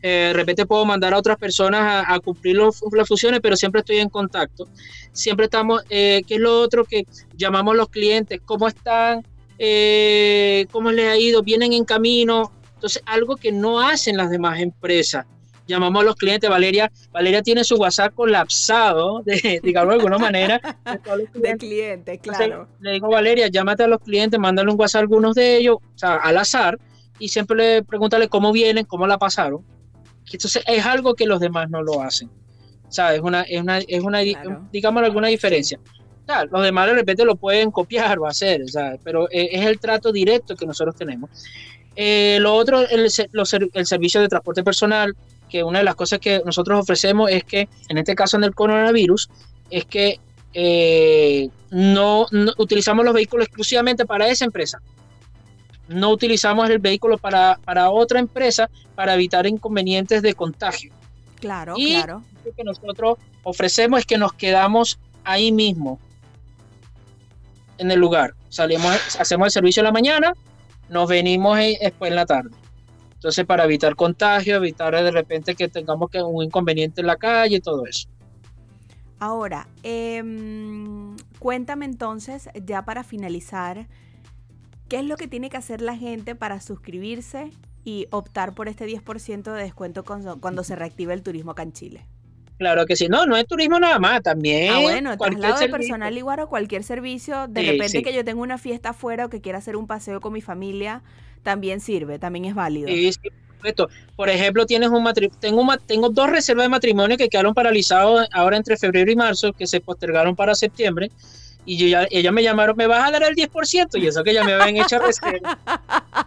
Eh, 0.00 0.28
de 0.28 0.32
repente 0.32 0.64
puedo 0.64 0.84
mandar 0.84 1.12
a 1.12 1.18
otras 1.18 1.38
personas 1.38 2.04
a, 2.06 2.20
cumplir 2.20 2.56
las 2.56 3.08
funciones, 3.08 3.40
pero 3.42 3.56
siempre 3.56 3.80
estoy 3.80 3.98
en 3.98 4.08
contacto. 4.10 4.68
Siempre 5.10 5.46
estamos, 5.46 5.82
eh, 5.90 6.22
¿qué 6.24 6.36
es 6.36 6.40
lo 6.40 6.60
otro 6.60 6.84
que 6.84 7.04
llamamos 7.36 7.74
los 7.74 7.88
clientes? 7.88 8.40
¿Cómo 8.44 8.68
están? 8.68 9.24
¿Cómo 10.70 10.92
les 10.92 11.06
ha 11.08 11.18
ido? 11.18 11.42
¿Vienen 11.42 11.72
en 11.72 11.84
camino? 11.84 12.52
Entonces, 12.74 13.02
algo 13.04 13.34
que 13.34 13.50
no 13.50 13.80
hacen 13.80 14.16
las 14.16 14.30
demás 14.30 14.60
empresas 14.60 15.26
llamamos 15.70 16.02
a 16.02 16.04
los 16.04 16.16
clientes, 16.16 16.48
Valeria, 16.48 16.90
Valeria 17.12 17.42
tiene 17.42 17.64
su 17.64 17.76
WhatsApp 17.76 18.14
colapsado, 18.14 19.22
de, 19.24 19.60
digamos 19.62 19.94
de 19.94 19.94
alguna 19.96 20.18
manera, 20.18 20.60
de, 21.34 21.56
clientes, 21.56 22.20
claro. 22.20 22.68
le 22.80 22.92
digo, 22.92 23.08
Valeria, 23.08 23.48
llámate 23.48 23.84
a 23.84 23.88
los 23.88 24.00
clientes, 24.00 24.38
mándale 24.38 24.70
un 24.70 24.78
WhatsApp 24.78 25.00
a 25.00 25.02
algunos 25.02 25.34
de 25.34 25.56
ellos, 25.56 25.76
o 25.76 25.98
sea, 25.98 26.16
al 26.16 26.36
azar, 26.36 26.78
y 27.18 27.28
siempre 27.28 27.56
le 27.56 27.82
pregúntale 27.82 28.28
cómo 28.28 28.52
vienen, 28.52 28.84
cómo 28.84 29.06
la 29.06 29.18
pasaron. 29.18 29.64
Entonces 30.32 30.62
es 30.66 30.86
algo 30.86 31.14
que 31.14 31.26
los 31.26 31.40
demás 31.40 31.68
no 31.70 31.82
lo 31.82 32.02
hacen. 32.02 32.30
O 32.88 32.92
sea, 32.92 33.14
es 33.14 33.20
una, 33.20 33.42
es 33.42 33.60
una, 33.60 33.78
es 33.78 34.02
una 34.02 34.20
digamos, 34.72 35.02
alguna 35.02 35.28
diferencia. 35.28 35.78
Los 36.50 36.62
demás 36.62 36.86
de 36.86 36.94
repente 36.94 37.24
lo 37.24 37.36
pueden 37.36 37.70
copiar 37.70 38.18
o 38.18 38.26
hacer, 38.26 38.62
pero 39.02 39.28
eh, 39.30 39.48
es 39.52 39.66
el 39.66 39.80
trato 39.80 40.12
directo 40.12 40.54
que 40.54 40.66
nosotros 40.66 40.94
tenemos. 40.94 41.30
Eh, 41.96 42.38
lo 42.40 42.54
otro, 42.54 42.80
el, 42.88 43.10
el 43.74 43.86
servicio 43.86 44.20
de 44.20 44.28
transporte 44.28 44.62
personal, 44.62 45.16
que 45.50 45.62
una 45.62 45.80
de 45.80 45.84
las 45.84 45.94
cosas 45.94 46.18
que 46.18 46.40
nosotros 46.44 46.80
ofrecemos 46.80 47.30
es 47.30 47.44
que, 47.44 47.68
en 47.88 47.98
este 47.98 48.14
caso 48.14 48.36
en 48.36 48.44
el 48.44 48.54
coronavirus, 48.54 49.28
es 49.70 49.84
que 49.84 50.18
eh, 50.54 51.48
no, 51.70 52.26
utilizamos 52.56 53.04
los 53.04 53.14
vehículos 53.14 53.46
exclusivamente 53.46 54.06
para 54.06 54.28
esa 54.28 54.44
empresa. 54.44 54.80
No 55.88 56.10
utilizamos 56.10 56.70
el 56.70 56.78
vehículo 56.78 57.18
para, 57.18 57.58
otra 57.90 58.20
empresa 58.20 58.70
para 58.94 59.14
evitar 59.14 59.46
inconvenientes 59.46 60.22
de 60.22 60.34
contagio. 60.34 60.92
Claro, 61.40 61.74
y 61.76 61.94
claro. 61.94 62.22
Lo 62.44 62.52
que 62.52 62.64
nosotros 62.64 63.18
ofrecemos 63.42 64.00
es 64.00 64.06
que 64.06 64.16
nos 64.16 64.32
quedamos 64.32 64.98
ahí 65.24 65.52
mismo, 65.52 65.98
en 67.78 67.90
el 67.90 67.98
lugar. 67.98 68.34
Salimos, 68.48 68.94
hacemos 69.18 69.46
el 69.46 69.50
servicio 69.50 69.80
en 69.80 69.84
la 69.84 69.92
mañana, 69.92 70.32
nos 70.88 71.08
venimos 71.08 71.58
después 71.58 72.10
en 72.10 72.16
la 72.16 72.26
tarde. 72.26 72.50
Entonces, 73.20 73.44
para 73.44 73.64
evitar 73.64 73.96
contagio, 73.96 74.56
evitar 74.56 74.94
de 74.94 75.10
repente 75.10 75.54
que 75.54 75.68
tengamos 75.68 76.08
que 76.08 76.22
un 76.22 76.42
inconveniente 76.42 77.02
en 77.02 77.06
la 77.06 77.16
calle 77.16 77.56
y 77.56 77.60
todo 77.60 77.84
eso. 77.84 78.08
Ahora, 79.18 79.68
em, 79.82 81.14
cuéntame 81.38 81.84
entonces, 81.84 82.48
ya 82.64 82.86
para 82.86 83.04
finalizar, 83.04 83.88
¿qué 84.88 85.00
es 85.00 85.04
lo 85.04 85.18
que 85.18 85.28
tiene 85.28 85.50
que 85.50 85.58
hacer 85.58 85.82
la 85.82 85.98
gente 85.98 86.34
para 86.34 86.62
suscribirse 86.62 87.50
y 87.84 88.06
optar 88.10 88.54
por 88.54 88.68
este 88.68 88.86
10% 88.86 89.52
de 89.52 89.64
descuento 89.64 90.02
cuando, 90.02 90.64
se 90.64 90.74
reactive 90.74 91.12
el 91.12 91.22
turismo 91.22 91.50
acá 91.50 91.62
en 91.62 91.74
Chile? 91.74 92.06
Claro 92.56 92.86
que 92.86 92.96
sí, 92.96 93.08
no, 93.08 93.26
no 93.26 93.36
es 93.36 93.46
turismo 93.46 93.78
nada 93.78 93.98
más, 93.98 94.22
también. 94.22 94.72
Ah, 94.72 94.80
bueno, 94.80 95.18
traslado 95.18 95.60
de 95.60 95.68
personal 95.68 96.16
igual 96.16 96.40
o 96.40 96.48
cualquier 96.48 96.84
servicio. 96.84 97.48
De 97.48 97.64
repente 97.64 98.02
que 98.02 98.14
yo 98.14 98.24
tengo 98.24 98.40
una 98.40 98.56
fiesta 98.56 98.90
afuera 98.90 99.26
o 99.26 99.28
que 99.28 99.42
quiera 99.42 99.58
hacer 99.58 99.76
un 99.76 99.86
paseo 99.86 100.22
con 100.22 100.32
mi 100.32 100.40
familia, 100.40 101.02
también 101.42 101.80
sirve, 101.80 102.18
también 102.18 102.46
es 102.46 102.54
válido. 102.54 102.88
Sí, 102.88 103.12
sí, 103.12 103.20
Por 104.16 104.28
ejemplo, 104.28 104.66
tienes 104.66 104.90
un 104.90 105.04
tengo, 105.40 105.66
tengo 105.86 106.08
dos 106.08 106.30
reservas 106.30 106.64
de 106.64 106.68
matrimonio 106.68 107.16
que 107.16 107.28
quedaron 107.28 107.54
paralizados 107.54 108.28
ahora 108.32 108.56
entre 108.56 108.76
febrero 108.76 109.10
y 109.10 109.16
marzo, 109.16 109.52
que 109.52 109.66
se 109.66 109.80
postergaron 109.80 110.36
para 110.36 110.54
septiembre. 110.54 111.10
Y 111.66 111.76
yo 111.76 111.86
ya, 111.86 112.08
ellas 112.10 112.32
me 112.32 112.42
llamaron, 112.42 112.74
me 112.76 112.86
vas 112.86 113.06
a 113.06 113.10
dar 113.10 113.22
el 113.22 113.36
10%, 113.36 114.00
y 114.00 114.06
eso 114.06 114.24
que 114.24 114.32
ya 114.32 114.42
me 114.44 114.54
habían 114.54 114.82
hecho 114.82 114.98
reserva. 115.06 115.58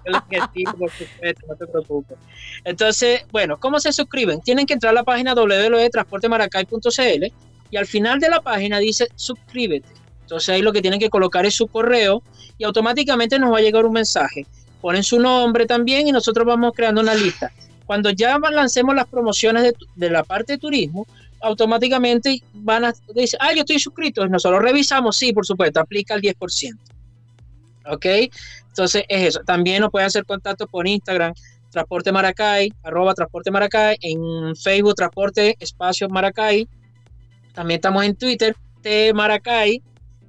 no 0.06 1.56
te 1.56 1.68
preocupes. 1.68 2.18
Entonces, 2.64 3.26
bueno, 3.32 3.60
¿cómo 3.60 3.80
se 3.80 3.92
suscriben? 3.92 4.42
Tienen 4.42 4.68
que 4.68 4.74
entrar 4.74 4.92
a 4.92 4.94
la 4.94 5.04
página 5.04 5.34
www.transportemaracay.cl 5.34 7.34
y 7.72 7.78
al 7.78 7.88
final 7.88 8.20
de 8.20 8.30
la 8.30 8.42
página 8.42 8.78
dice 8.78 9.08
suscríbete. 9.16 9.90
Entonces 10.22 10.50
ahí 10.50 10.62
lo 10.62 10.72
que 10.72 10.82
tienen 10.82 11.00
que 11.00 11.10
colocar 11.10 11.46
es 11.46 11.56
su 11.56 11.68
correo 11.68 12.22
y 12.58 12.64
automáticamente 12.64 13.40
nos 13.40 13.52
va 13.52 13.58
a 13.58 13.62
llegar 13.62 13.86
un 13.86 13.94
mensaje 13.94 14.46
ponen 14.84 15.02
su 15.02 15.18
nombre 15.18 15.66
también 15.66 16.10
y 16.10 16.12
nosotros 16.12 16.46
vamos 16.46 16.74
creando 16.76 17.00
una 17.00 17.16
lista. 17.16 17.50
cuando 17.86 18.10
ya 18.10 18.38
lancemos 18.38 18.94
las 18.94 19.08
promociones 19.08 19.74
de, 19.96 20.10
la 20.10 20.24
parte 20.24 20.54
de 20.54 20.60
turismo, 20.60 21.08
automáticamente 21.42 22.44
van 22.54 22.84
a 22.84 22.94
decir, 23.16 23.40
ah, 23.42 23.54
yo 23.54 23.62
estoy 23.62 23.80
suscrito. 23.80 24.28
Nosotros 24.28 24.62
revisamos, 24.62 25.16
sí, 25.16 25.32
por 25.32 25.46
supuesto, 25.46 25.80
aplica 25.80 26.16
el 26.16 26.22
10%. 26.22 26.78
¿Ok? 27.86 28.06
Entonces 28.68 29.06
es 29.08 29.28
eso. 29.30 29.40
También 29.46 29.80
nos 29.80 29.90
pueden 29.90 30.08
hacer 30.08 30.26
contacto 30.26 30.68
por 30.68 30.86
Instagram, 30.86 31.34
Transporte 31.70 32.12
Maracay, 32.12 32.74
Transporte 33.16 33.52
Maracay, 33.52 33.98
en 34.02 34.54
Facebook, 34.54 34.96
Transporte 34.96 35.56
Espacio 35.62 36.10
Maracay. 36.10 36.68
También 37.54 37.78
estamos 37.78 38.04
en 38.04 38.16
Twitter, 38.18 38.54
T 38.82 39.14
Maracay. 39.14 39.82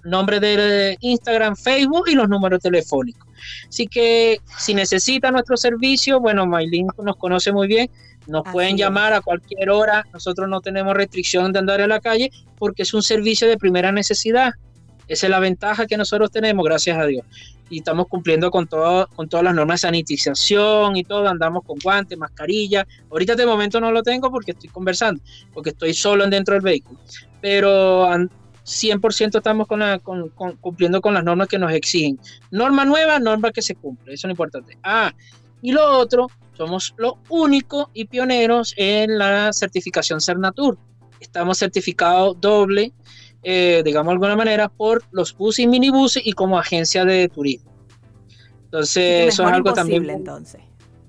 nombre 0.03 0.39
de 0.41 0.97
Instagram, 0.99 1.55
Facebook 1.55 2.09
y 2.09 2.15
los 2.15 2.27
números 2.27 2.59
telefónicos. 2.59 3.25
Así 3.69 3.87
que 3.87 4.41
si 4.57 4.73
necesita 4.73 5.31
nuestro 5.31 5.55
servicio, 5.55 6.19
bueno, 6.19 6.45
Maylin 6.45 6.87
nos 7.01 7.15
conoce 7.15 7.53
muy 7.53 7.67
bien, 7.67 7.89
nos 8.27 8.43
pueden 8.51 8.77
llamar 8.77 9.13
a 9.13 9.21
cualquier 9.21 9.69
hora, 9.69 10.05
nosotros 10.13 10.49
no 10.49 10.61
tenemos 10.61 10.93
restricción 10.95 11.53
de 11.53 11.59
andar 11.59 11.81
en 11.81 11.89
la 11.89 11.99
calle 11.99 12.31
porque 12.57 12.83
es 12.83 12.93
un 12.93 13.03
servicio 13.03 13.47
de 13.47 13.57
primera 13.57 13.91
necesidad. 13.91 14.53
Esa 15.07 15.27
es 15.27 15.29
la 15.29 15.39
ventaja 15.39 15.85
que 15.85 15.95
nosotros 15.95 16.31
tenemos, 16.31 16.65
gracias 16.65 16.97
a 16.97 17.05
Dios. 17.05 17.25
Y 17.69 17.79
estamos 17.79 18.07
cumpliendo 18.07 18.51
con, 18.51 18.67
todo, 18.67 19.07
con 19.15 19.29
todas 19.29 19.43
las 19.43 19.55
normas 19.55 19.81
de 19.81 19.87
sanitización 19.87 20.97
y 20.97 21.03
todo, 21.03 21.27
andamos 21.27 21.63
con 21.65 21.77
guantes, 21.79 22.17
mascarilla. 22.17 22.85
Ahorita 23.09 23.35
de 23.35 23.45
momento 23.45 23.79
no 23.79 23.91
lo 23.91 24.03
tengo 24.03 24.29
porque 24.31 24.51
estoy 24.51 24.69
conversando, 24.69 25.21
porque 25.53 25.69
estoy 25.69 25.93
solo 25.93 26.27
dentro 26.27 26.53
del 26.53 26.63
vehículo 26.63 26.99
pero 27.41 28.07
100% 28.07 29.37
estamos 29.37 29.67
con 29.67 30.29
cumpliendo 30.59 31.01
con 31.01 31.13
las 31.13 31.23
normas 31.23 31.47
que 31.47 31.57
nos 31.57 31.71
exigen. 31.71 32.19
Norma 32.51 32.85
nueva, 32.85 33.19
norma 33.19 33.51
que 33.51 33.61
se 33.61 33.75
cumple, 33.75 34.13
eso 34.13 34.27
es 34.27 34.29
lo 34.29 34.31
importante. 34.31 34.77
Ah, 34.83 35.13
y 35.61 35.71
lo 35.71 35.99
otro, 35.99 36.27
somos 36.53 36.93
los 36.97 37.13
únicos 37.29 37.87
y 37.93 38.05
pioneros 38.05 38.73
en 38.77 39.17
la 39.17 39.51
certificación 39.53 40.21
Cernatur. 40.21 40.77
Estamos 41.19 41.59
certificados 41.59 42.39
doble, 42.39 42.93
eh, 43.43 43.81
digamos 43.85 44.11
de 44.11 44.13
alguna 44.13 44.35
manera, 44.35 44.69
por 44.69 45.03
los 45.11 45.35
buses 45.35 45.65
y 45.65 45.67
minibuses 45.67 46.25
y 46.25 46.33
como 46.33 46.57
agencia 46.57 47.05
de 47.05 47.27
turismo. 47.29 47.71
Entonces, 48.65 49.33
eso 49.33 49.43
es 49.43 49.49
algo 49.49 49.73
también. 49.73 50.09
Entonces. 50.09 50.61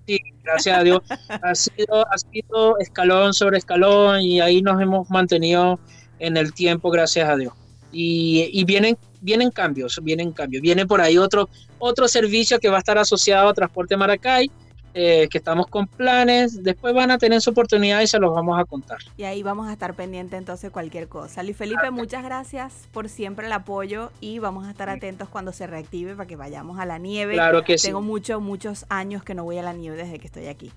Sí, 0.07 0.19
gracias 0.43 0.79
a 0.79 0.83
Dios. 0.83 1.01
ha, 1.43 1.55
sido, 1.55 2.07
ha 2.11 2.19
sido 2.19 2.79
escalón 2.79 3.35
sobre 3.35 3.59
escalón 3.59 4.23
y 4.23 4.41
ahí 4.41 4.63
nos 4.63 4.81
hemos 4.81 5.11
mantenido 5.11 5.79
en 6.19 6.37
el 6.37 6.53
tiempo, 6.53 6.91
gracias 6.91 7.29
a 7.29 7.37
Dios. 7.37 7.53
Y, 7.90 8.64
vienen, 8.64 8.98
vienen 9.20 9.51
cambios, 9.51 9.98
vienen 10.03 10.33
cambios. 10.33 10.62
Viene 10.62 10.87
por 10.87 11.01
ahí 11.01 11.18
otro, 11.18 11.48
otro 11.79 12.09
servicio 12.09 12.59
que 12.59 12.68
va 12.68 12.77
a 12.77 12.81
estar 12.81 12.98
asociado 12.98 13.48
a 13.48 13.55
Transporte 13.55 13.96
Maracay, 13.96 14.51
eh, 14.94 15.29
que 15.31 15.38
estamos 15.38 15.66
con 15.68 15.87
planes. 15.87 16.62
Después 16.62 16.92
van 16.92 17.11
a 17.11 17.18
tener 17.18 17.40
su 17.40 17.51
oportunidad 17.51 18.01
y 18.01 18.07
se 18.07 18.18
los 18.18 18.35
vamos 18.35 18.59
a 18.59 18.64
contar. 18.64 18.98
Y 19.16 19.24
ahí 19.24 19.42
vamos 19.42 19.68
a 19.68 19.72
estar 19.72 19.94
pendientes 19.94 20.38
entonces 20.38 20.70
cualquier 20.70 21.09
cosa. 21.09 21.42
Luis 21.42 21.57
Felipe, 21.57 21.90
muchas 21.90 22.22
gracias 22.22 22.88
por 22.92 23.09
siempre 23.09 23.46
el 23.46 23.53
apoyo 23.53 24.11
y 24.20 24.38
vamos 24.38 24.66
a 24.66 24.70
estar 24.70 24.90
atentos 24.90 25.29
cuando 25.29 25.53
se 25.53 25.66
reactive 25.66 26.14
para 26.14 26.27
que 26.27 26.37
vayamos 26.37 26.79
a 26.79 26.85
la 26.85 26.98
nieve. 26.98 27.35
Claro 27.35 27.62
que 27.64 27.77
Tengo 27.77 28.03
muchos, 28.03 28.42
muchos 28.42 28.87
años 28.88 29.22
que 29.22 29.35
no 29.35 29.44
voy 29.44 29.59
a 29.59 29.62
la 29.62 29.72
nieve 29.72 29.96
desde 29.96 30.18
que 30.18 30.27
estoy 30.27 30.46
aquí. 30.46 30.72